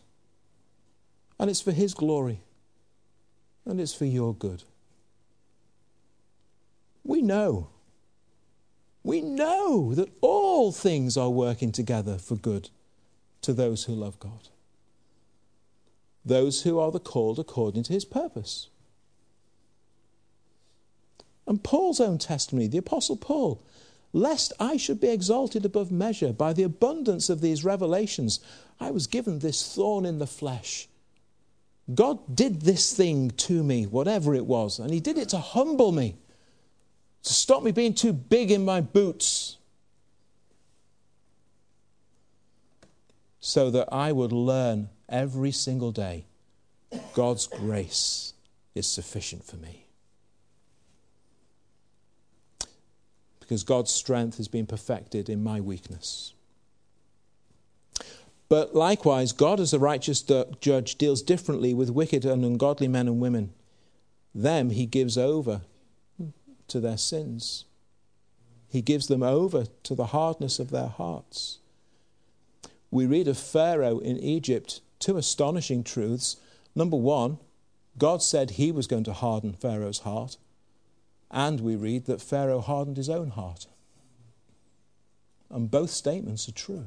And 1.41 1.51
it's 1.51 1.61
for 1.61 1.73
his 1.73 1.93
glory. 1.93 2.41
And 3.65 3.81
it's 3.81 3.95
for 3.95 4.05
your 4.05 4.33
good. 4.33 4.63
We 7.03 7.21
know. 7.21 7.71
We 9.05 9.21
know 9.21 9.95
that 9.95 10.13
all 10.21 10.73
things 10.73 11.17
are 11.17 11.31
working 11.31 11.73
together 11.73 12.19
for 12.19 12.37
good 12.37 12.71
to 13.43 13.53
those 13.53 13.85
who 13.85 13.95
love 13.95 14.19
God. 14.21 14.49
Those 16.25 16.63
who 16.63 16.79
are 16.79 16.93
the 16.93 17.01
called 17.01 17.39
according 17.39 17.83
to 17.85 17.93
his 17.93 18.05
purpose. 18.05 18.69
And 21.47 21.63
Paul's 21.63 22.01
own 22.01 22.19
testimony, 22.19 22.69
the 22.69 22.79
Apostle 22.79 23.17
Paul, 23.17 23.61
lest 24.13 24.53
I 24.61 24.77
should 24.77 25.01
be 25.01 25.09
exalted 25.09 25.65
above 25.65 25.91
measure 25.91 26.33
by 26.33 26.53
the 26.53 26.63
abundance 26.63 27.29
of 27.29 27.41
these 27.41 27.65
revelations, 27.65 28.39
I 28.79 28.91
was 28.93 29.07
given 29.09 29.41
this 29.41 29.75
thorn 29.75 30.07
in 30.07 30.19
the 30.19 30.27
flesh. 30.27 30.89
God 31.93 32.37
did 32.37 32.63
this 32.63 32.93
thing 32.95 33.31
to 33.33 33.65
me, 33.65 33.87
whatever 33.87 34.35
it 34.35 34.47
was, 34.47 34.79
and 34.79 34.93
He 34.93 35.01
did 35.01 35.19
it 35.19 35.29
to 35.31 35.39
humble 35.39 35.91
me, 35.91 36.17
to 37.23 37.33
stop 37.33 37.63
me 37.63 37.73
being 37.73 37.95
too 37.95 38.13
big 38.13 38.51
in 38.51 38.65
my 38.65 38.81
boots. 38.81 39.57
so 43.45 43.71
that 43.71 43.89
I 43.93 44.13
would 44.13 44.31
learn 44.31 44.89
every 45.09 45.51
single 45.51 45.91
day 45.91 46.25
God's 47.13 47.49
grace 47.49 48.35
is 48.73 48.87
sufficient 48.87 49.45
for 49.45 49.57
me. 49.57 49.87
Because 53.41 53.65
God's 53.65 53.91
strength 53.93 54.37
has 54.37 54.47
been 54.47 54.65
perfected 54.65 55.29
in 55.29 55.43
my 55.43 55.61
weakness. 55.61 56.35
But 58.49 58.77
likewise, 58.77 59.33
God, 59.33 59.59
as 59.59 59.75
a 59.75 59.79
righteous 59.79 60.23
judge, 60.61 60.95
deals 60.95 61.21
differently 61.21 61.75
with 61.75 61.91
wicked 61.91 62.25
and 62.25 62.45
ungodly 62.45 62.87
men 62.87 63.09
and 63.09 63.21
women. 63.21 63.53
Them 64.33 64.71
he 64.71 64.87
gives 64.87 65.19
over 65.19 65.63
to 66.73 66.81
their 66.81 66.99
sins, 66.99 67.65
he 68.69 68.83
gives 68.83 69.07
them 69.07 69.23
over 69.23 69.67
to 69.83 69.95
the 69.95 70.07
hardness 70.07 70.59
of 70.59 70.71
their 70.71 70.89
hearts. 70.89 71.59
We 72.91 73.07
read 73.07 73.29
of 73.29 73.39
Pharaoh 73.39 73.99
in 73.99 74.19
Egypt 74.19 74.81
two 74.99 75.17
astonishing 75.17 75.85
truths. 75.85 76.37
Number 76.75 76.97
one, 76.97 77.39
God 77.99 78.23
said 78.23 78.53
he 78.53 78.73
was 78.73 78.87
going 78.87 79.05
to 79.05 79.13
harden 79.13 79.53
Pharaoh's 79.53 80.01
heart. 80.01 80.39
And 81.31 81.61
we 81.61 81.77
read 81.77 82.07
that 82.07 82.23
Pharaoh 82.23 82.61
hardened 82.61 82.97
his 82.97 83.11
own 83.11 83.31
heart. 83.31 83.67
And 85.51 85.71
both 85.71 85.91
statements 85.91 86.49
are 86.49 86.53
true. 86.53 86.87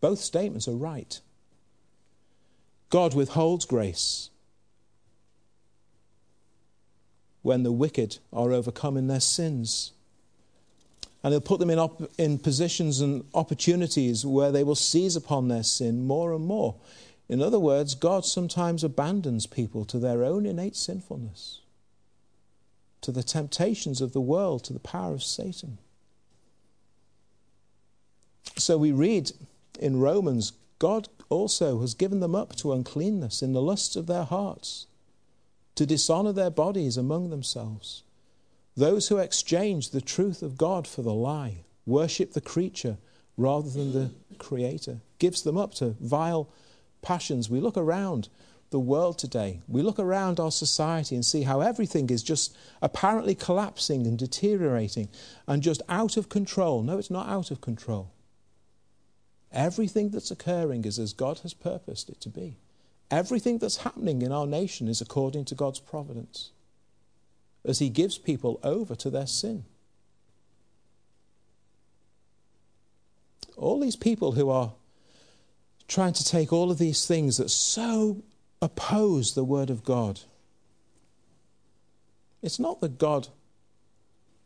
Both 0.00 0.20
statements 0.20 0.68
are 0.68 0.76
right. 0.76 1.20
God 2.88 3.14
withholds 3.14 3.64
grace 3.64 4.30
when 7.44 7.62
the 7.62 7.70
wicked 7.70 8.18
are 8.32 8.52
overcome 8.52 8.96
in 8.96 9.06
their 9.06 9.20
sins. 9.20 9.92
And 11.22 11.32
he'll 11.32 11.42
put 11.42 11.60
them 11.60 11.68
in, 11.68 11.78
op- 11.78 12.10
in 12.18 12.38
positions 12.38 13.02
and 13.02 13.22
opportunities 13.34 14.24
where 14.24 14.50
they 14.50 14.64
will 14.64 14.74
seize 14.74 15.14
upon 15.14 15.48
their 15.48 15.62
sin 15.62 16.06
more 16.06 16.32
and 16.32 16.46
more. 16.46 16.74
In 17.28 17.42
other 17.42 17.58
words, 17.58 17.94
God 17.94 18.24
sometimes 18.24 18.82
abandons 18.82 19.46
people 19.46 19.84
to 19.84 19.98
their 19.98 20.24
own 20.24 20.46
innate 20.46 20.74
sinfulness, 20.74 21.60
to 23.02 23.12
the 23.12 23.22
temptations 23.22 24.00
of 24.00 24.14
the 24.14 24.22
world, 24.22 24.64
to 24.64 24.72
the 24.72 24.78
power 24.80 25.12
of 25.12 25.22
Satan. 25.22 25.76
So 28.56 28.78
we 28.78 28.90
read 28.90 29.32
in 29.78 30.00
Romans, 30.00 30.54
God 30.78 31.08
also 31.28 31.82
has 31.82 31.92
given 31.92 32.20
them 32.20 32.34
up 32.34 32.56
to 32.56 32.72
uncleanness 32.72 33.42
in 33.42 33.52
the 33.52 33.62
lusts 33.62 33.96
of 33.96 34.06
their 34.06 34.24
hearts, 34.24 34.86
to 35.74 35.86
dishonor 35.86 36.32
their 36.32 36.50
bodies 36.50 36.96
among 36.96 37.30
themselves. 37.30 38.02
Those 38.76 39.08
who 39.08 39.18
exchange 39.18 39.90
the 39.90 40.00
truth 40.00 40.42
of 40.42 40.56
God 40.56 40.86
for 40.86 41.02
the 41.02 41.14
lie, 41.14 41.64
worship 41.86 42.32
the 42.32 42.40
creature 42.40 42.98
rather 43.36 43.68
than 43.68 43.92
the 43.92 44.10
creator, 44.38 45.00
gives 45.18 45.42
them 45.42 45.56
up 45.56 45.74
to 45.74 45.96
vile 46.00 46.48
passions. 47.02 47.50
We 47.50 47.60
look 47.60 47.76
around 47.76 48.28
the 48.70 48.80
world 48.80 49.18
today, 49.18 49.60
we 49.68 49.82
look 49.82 50.00
around 50.00 50.40
our 50.40 50.50
society 50.50 51.14
and 51.14 51.24
see 51.24 51.42
how 51.42 51.60
everything 51.60 52.10
is 52.10 52.24
just 52.24 52.56
apparently 52.82 53.36
collapsing 53.36 54.04
and 54.06 54.18
deteriorating 54.18 55.08
and 55.46 55.62
just 55.62 55.80
out 55.88 56.16
of 56.16 56.28
control. 56.28 56.82
No, 56.82 56.98
it's 56.98 57.10
not 57.10 57.28
out 57.28 57.52
of 57.52 57.60
control. 57.60 58.10
Everything 59.52 60.10
that's 60.10 60.32
occurring 60.32 60.84
is 60.84 60.98
as 60.98 61.12
God 61.12 61.38
has 61.40 61.54
purposed 61.54 62.08
it 62.08 62.20
to 62.22 62.28
be. 62.28 62.56
Everything 63.10 63.58
that's 63.58 63.78
happening 63.78 64.22
in 64.22 64.32
our 64.32 64.46
nation 64.46 64.88
is 64.88 65.00
according 65.00 65.44
to 65.46 65.54
God's 65.54 65.80
providence 65.80 66.50
as 67.64 67.78
He 67.78 67.88
gives 67.88 68.18
people 68.18 68.60
over 68.62 68.94
to 68.96 69.10
their 69.10 69.26
sin. 69.26 69.64
All 73.56 73.80
these 73.80 73.96
people 73.96 74.32
who 74.32 74.50
are 74.50 74.72
trying 75.86 76.12
to 76.14 76.24
take 76.24 76.52
all 76.52 76.70
of 76.70 76.78
these 76.78 77.06
things 77.06 77.36
that 77.36 77.50
so 77.50 78.22
oppose 78.60 79.34
the 79.34 79.44
Word 79.44 79.70
of 79.70 79.84
God, 79.84 80.20
it's 82.42 82.58
not 82.58 82.80
that 82.80 82.98
God 82.98 83.28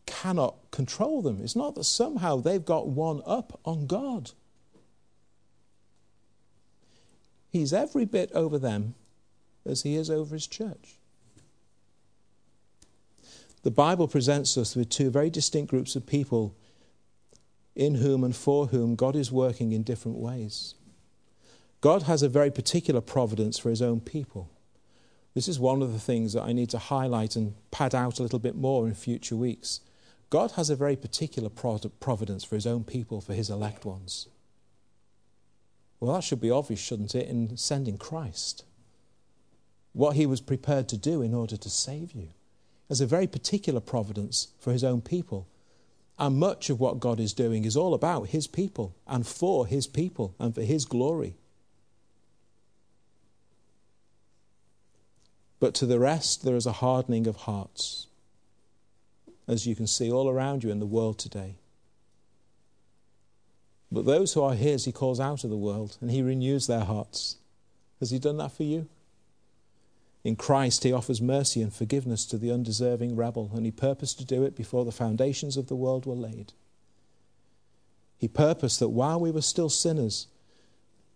cannot 0.07 0.57
control 0.71 1.23
them, 1.23 1.40
it's 1.42 1.57
not 1.57 1.75
that 1.75 1.85
somehow 1.85 2.37
they've 2.37 2.64
got 2.64 2.88
one 2.88 3.23
up 3.27 3.61
on 3.64 3.87
God. 3.87 4.33
He's 7.51 7.73
every 7.73 8.05
bit 8.05 8.31
over 8.33 8.59
them 8.59 8.95
as 9.65 9.83
he 9.83 9.97
is 9.97 10.11
over 10.11 10.35
his 10.35 10.47
church. 10.47 10.99
The 13.63 13.71
Bible 13.71 14.07
presents 14.09 14.57
us 14.57 14.77
with 14.77 14.89
two 14.89 15.11
very 15.11 15.31
distinct 15.31 15.71
groups 15.71 15.97
of 15.97 16.07
people 16.07 16.55
in 17.75 17.97
whom 17.97 18.25
and 18.25 18.35
for 18.35 18.67
whom 18.67 18.95
God 18.95 19.17
is 19.17 19.33
working 19.33 19.73
in 19.73 19.83
different 19.83 20.19
ways. 20.19 20.75
God 21.81 22.03
has 22.05 22.23
a 22.23 22.29
very 22.29 22.51
particular 22.51 23.01
providence 23.01 23.59
for 23.59 23.71
his 23.71 23.83
own 23.83 24.01
people. 24.01 24.51
This 25.35 25.49
is 25.49 25.61
one 25.61 25.83
of 25.83 25.93
the 25.93 26.01
things 26.01 26.33
that 26.33 26.43
I 26.43 26.53
need 26.53 26.71
to 26.71 26.79
highlight 26.79 27.37
and 27.37 27.55
pad 27.71 27.95
out 27.95 28.19
a 28.19 28.23
little 28.23 28.41
bit 28.41 28.57
more 28.57 28.89
in 28.89 28.95
future 28.95 29.37
weeks. 29.37 29.81
God 30.31 30.53
has 30.53 30.71
a 30.71 30.77
very 30.77 30.97
particular 30.97 31.49
providence 31.49 32.45
for 32.45 32.55
his 32.55 32.67
own 32.67 32.85
people, 32.85 33.21
for 33.21 33.35
his 33.35 33.49
elect 33.49 33.85
ones. 33.85 34.29
Well, 36.01 36.15
that 36.15 36.23
should 36.23 36.41
be 36.41 36.51
obvious, 36.51 36.81
shouldn't 36.81 37.15
it, 37.15 37.29
in 37.29 37.57
sending 37.57 37.99
Christ? 37.99 38.65
What 39.93 40.17
he 40.17 40.27
was 40.27 40.41
prepared 40.41 40.89
to 40.91 40.97
do 40.97 41.23
in 41.23 41.35
order 41.35 41.57
to 41.57 41.71
save 41.71 42.13
you. 42.13 42.29
As 42.89 43.01
a 43.01 43.07
very 43.07 43.27
particular 43.27 43.81
providence 43.81 44.49
for 44.59 44.73
his 44.73 44.85
own 44.85 45.01
people. 45.01 45.49
And 46.19 46.39
much 46.39 46.71
of 46.71 46.81
what 46.81 47.01
God 47.01 47.21
is 47.21 47.33
doing 47.33 47.65
is 47.65 47.77
all 47.77 47.95
about 47.95 48.29
his 48.29 48.47
people 48.47 48.95
and 49.07 49.27
for 49.27 49.67
his 49.67 49.87
people 49.87 50.35
and 50.39 50.55
for 50.55 50.63
his 50.63 50.85
glory. 50.85 51.37
But 55.61 55.75
to 55.75 55.87
the 55.87 55.99
rest, 55.99 56.45
there 56.45 56.57
is 56.57 56.67
a 56.67 56.73
hardening 56.73 57.27
of 57.27 57.37
hearts, 57.37 58.07
as 59.47 59.67
you 59.67 59.75
can 59.75 59.87
see 59.87 60.11
all 60.11 60.29
around 60.29 60.63
you 60.63 60.71
in 60.71 60.79
the 60.79 60.87
world 60.87 61.19
today. 61.19 61.57
But 63.90 64.05
those 64.05 64.35
who 64.35 64.42
are 64.42 64.55
his, 64.55 64.85
he 64.85 64.92
calls 64.92 65.18
out 65.18 65.44
of 65.44 65.51
the 65.51 65.57
world 65.57 65.96
and 66.01 66.11
he 66.11 66.22
renews 66.22 66.66
their 66.66 66.85
hearts. 66.85 67.37
Has 68.01 68.11
he 68.11 68.18
done 68.18 68.37
that 68.37 68.53
for 68.53 68.64
you? 68.64 68.88
In 70.24 70.37
Christ, 70.37 70.85
he 70.85 70.92
offers 70.92 71.22
mercy 71.22 71.62
and 71.62 71.72
forgiveness 71.72 72.27
to 72.27 72.37
the 72.37 72.51
undeserving 72.51 73.16
rebel, 73.16 73.51
and 73.55 73.64
he 73.64 73.70
purposed 73.70 74.18
to 74.18 74.24
do 74.24 74.42
it 74.42 74.57
before 74.57 74.85
the 74.85 74.92
foundations 74.92 75.57
of 75.57 75.68
the 75.68 75.77
world 75.77 76.07
were 76.07 76.14
laid. 76.14 76.53
He 78.18 78.29
purposed 78.29 78.81
that 78.81 78.88
while 78.88 79.20
we 79.20 79.31
were 79.31 79.42
still 79.42 79.68
sinners, 79.68 80.27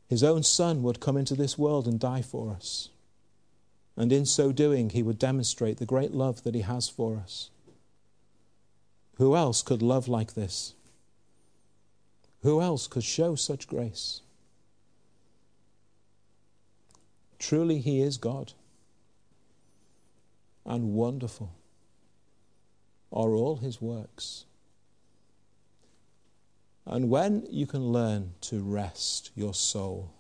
his 0.09 0.23
own 0.23 0.43
Son 0.43 0.83
would 0.83 1.01
come 1.01 1.17
into 1.17 1.35
this 1.35 1.59
world 1.59 1.87
and 1.87 1.99
die 1.99 2.23
for 2.23 2.53
us. 2.53 2.91
And 3.97 4.13
in 4.13 4.25
so 4.25 4.53
doing, 4.53 4.91
he 4.91 5.03
would 5.03 5.19
demonstrate 5.19 5.79
the 5.79 5.87
great 5.87 6.13
love 6.13 6.45
that 6.45 6.55
he 6.55 6.63
has 6.63 6.89
for 6.89 7.17
us. 7.17 7.51
Who 9.17 9.37
else 9.37 9.63
could 9.63 9.83
love 9.83 10.09
like 10.09 10.35
this? 10.35 10.75
Who 12.43 12.61
else 12.61 12.87
could 12.87 13.05
show 13.05 13.35
such 13.35 13.69
grace? 13.69 14.21
Truly, 17.39 17.79
He 17.79 18.01
is 18.01 18.19
God. 18.19 18.53
And 20.65 20.95
wonderful 20.95 21.53
are 23.13 23.31
all 23.31 23.57
His 23.57 23.81
works. 23.81 24.45
And 26.87 27.11
when 27.11 27.47
you 27.49 27.67
can 27.67 27.93
learn 27.93 28.35
to 28.43 28.63
rest 28.63 29.31
your 29.37 29.55
soul 29.55 30.13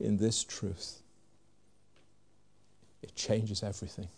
in 0.00 0.16
this 0.16 0.42
truth, 0.42 1.00
it 3.02 3.14
changes 3.14 3.62
everything. 3.62 4.08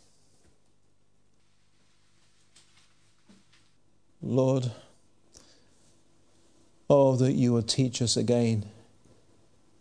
Lord, 4.23 4.71
Oh, 6.93 7.15
that 7.15 7.35
you 7.35 7.53
would 7.53 7.69
teach 7.69 8.03
us 8.03 8.17
again 8.17 8.65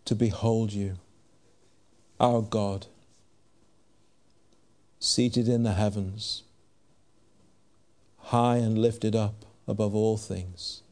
to 0.05 0.13
behold 0.13 0.71
you, 0.71 0.99
our 2.19 2.43
God, 2.43 2.85
seated 4.99 5.47
in 5.47 5.63
the 5.63 5.73
heavens, 5.73 6.43
high 8.17 8.57
and 8.57 8.77
lifted 8.77 9.15
up 9.15 9.43
above 9.67 9.95
all 9.95 10.17
things, 10.17 10.83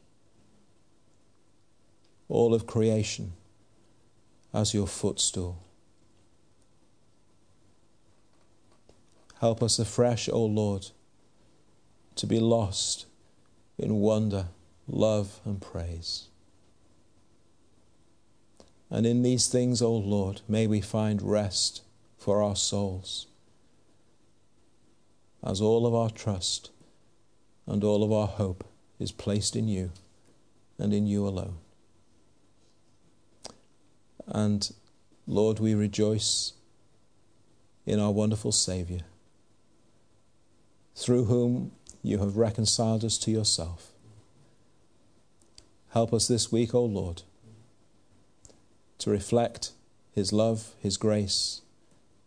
all 2.28 2.52
of 2.52 2.66
creation 2.66 3.34
as 4.52 4.74
your 4.74 4.88
footstool. 4.88 5.62
Help 9.38 9.62
us 9.62 9.78
afresh, 9.78 10.28
O 10.28 10.44
Lord, 10.44 10.88
to 12.16 12.26
be 12.26 12.40
lost 12.40 13.06
in 13.78 14.00
wonder 14.00 14.46
love, 14.88 15.40
and 15.44 15.60
praise. 15.60 16.28
And 18.90 19.06
in 19.06 19.22
these 19.22 19.48
things, 19.48 19.82
O 19.82 19.92
Lord, 19.92 20.40
may 20.48 20.66
we 20.66 20.80
find 20.80 21.20
rest 21.20 21.82
for 22.16 22.42
our 22.42 22.56
souls, 22.56 23.26
as 25.44 25.60
all 25.60 25.86
of 25.86 25.94
our 25.94 26.10
trust 26.10 26.70
and 27.66 27.84
all 27.84 28.02
of 28.02 28.10
our 28.10 28.26
hope 28.26 28.64
is 28.98 29.12
placed 29.12 29.54
in 29.54 29.68
you 29.68 29.90
and 30.78 30.92
in 30.92 31.06
you 31.06 31.26
alone. 31.26 31.58
And 34.26 34.70
Lord, 35.26 35.60
we 35.60 35.74
rejoice 35.74 36.54
in 37.86 38.00
our 38.00 38.10
wonderful 38.10 38.52
Saviour, 38.52 39.00
through 40.94 41.24
whom 41.24 41.72
you 42.02 42.18
have 42.18 42.36
reconciled 42.36 43.04
us 43.04 43.18
to 43.18 43.30
yourself. 43.30 43.92
Help 45.90 46.12
us 46.12 46.28
this 46.28 46.52
week, 46.52 46.74
O 46.74 46.84
Lord, 46.84 47.22
to 48.98 49.10
reflect 49.10 49.72
His 50.12 50.32
love, 50.32 50.74
His 50.80 50.96
grace, 50.96 51.62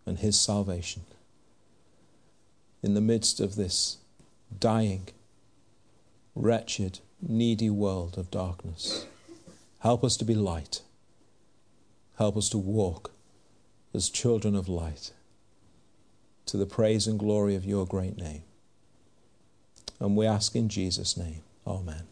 and 0.06 0.20
His 0.20 0.40
salvation 0.40 1.04
in 2.84 2.94
the 2.94 3.02
midst 3.02 3.40
of 3.40 3.56
this 3.56 3.98
dying, 4.60 5.08
wretched, 6.36 7.00
needy 7.22 7.70
world 7.70 8.18
of 8.18 8.32
darkness. 8.32 9.06
Help 9.80 10.04
us 10.04 10.18
to 10.18 10.26
be 10.26 10.36
light. 10.36 10.82
Help 12.18 12.38
us 12.38 12.50
to 12.50 12.58
walk 12.58 13.12
as 13.94 14.10
children 14.10 14.56
of 14.56 14.68
light 14.68 15.12
to 16.46 16.58
the 16.58 16.66
praise 16.66 17.08
and 17.08 17.20
glory 17.20 17.56
of 17.56 17.66
your 17.66 17.86
great 17.86 18.18
name. 18.18 18.44
And 20.00 20.18
we 20.18 20.26
ask 20.26 20.56
in 20.56 20.70
Jesus' 20.70 21.16
name, 21.16 21.42
Amen. 21.66 22.11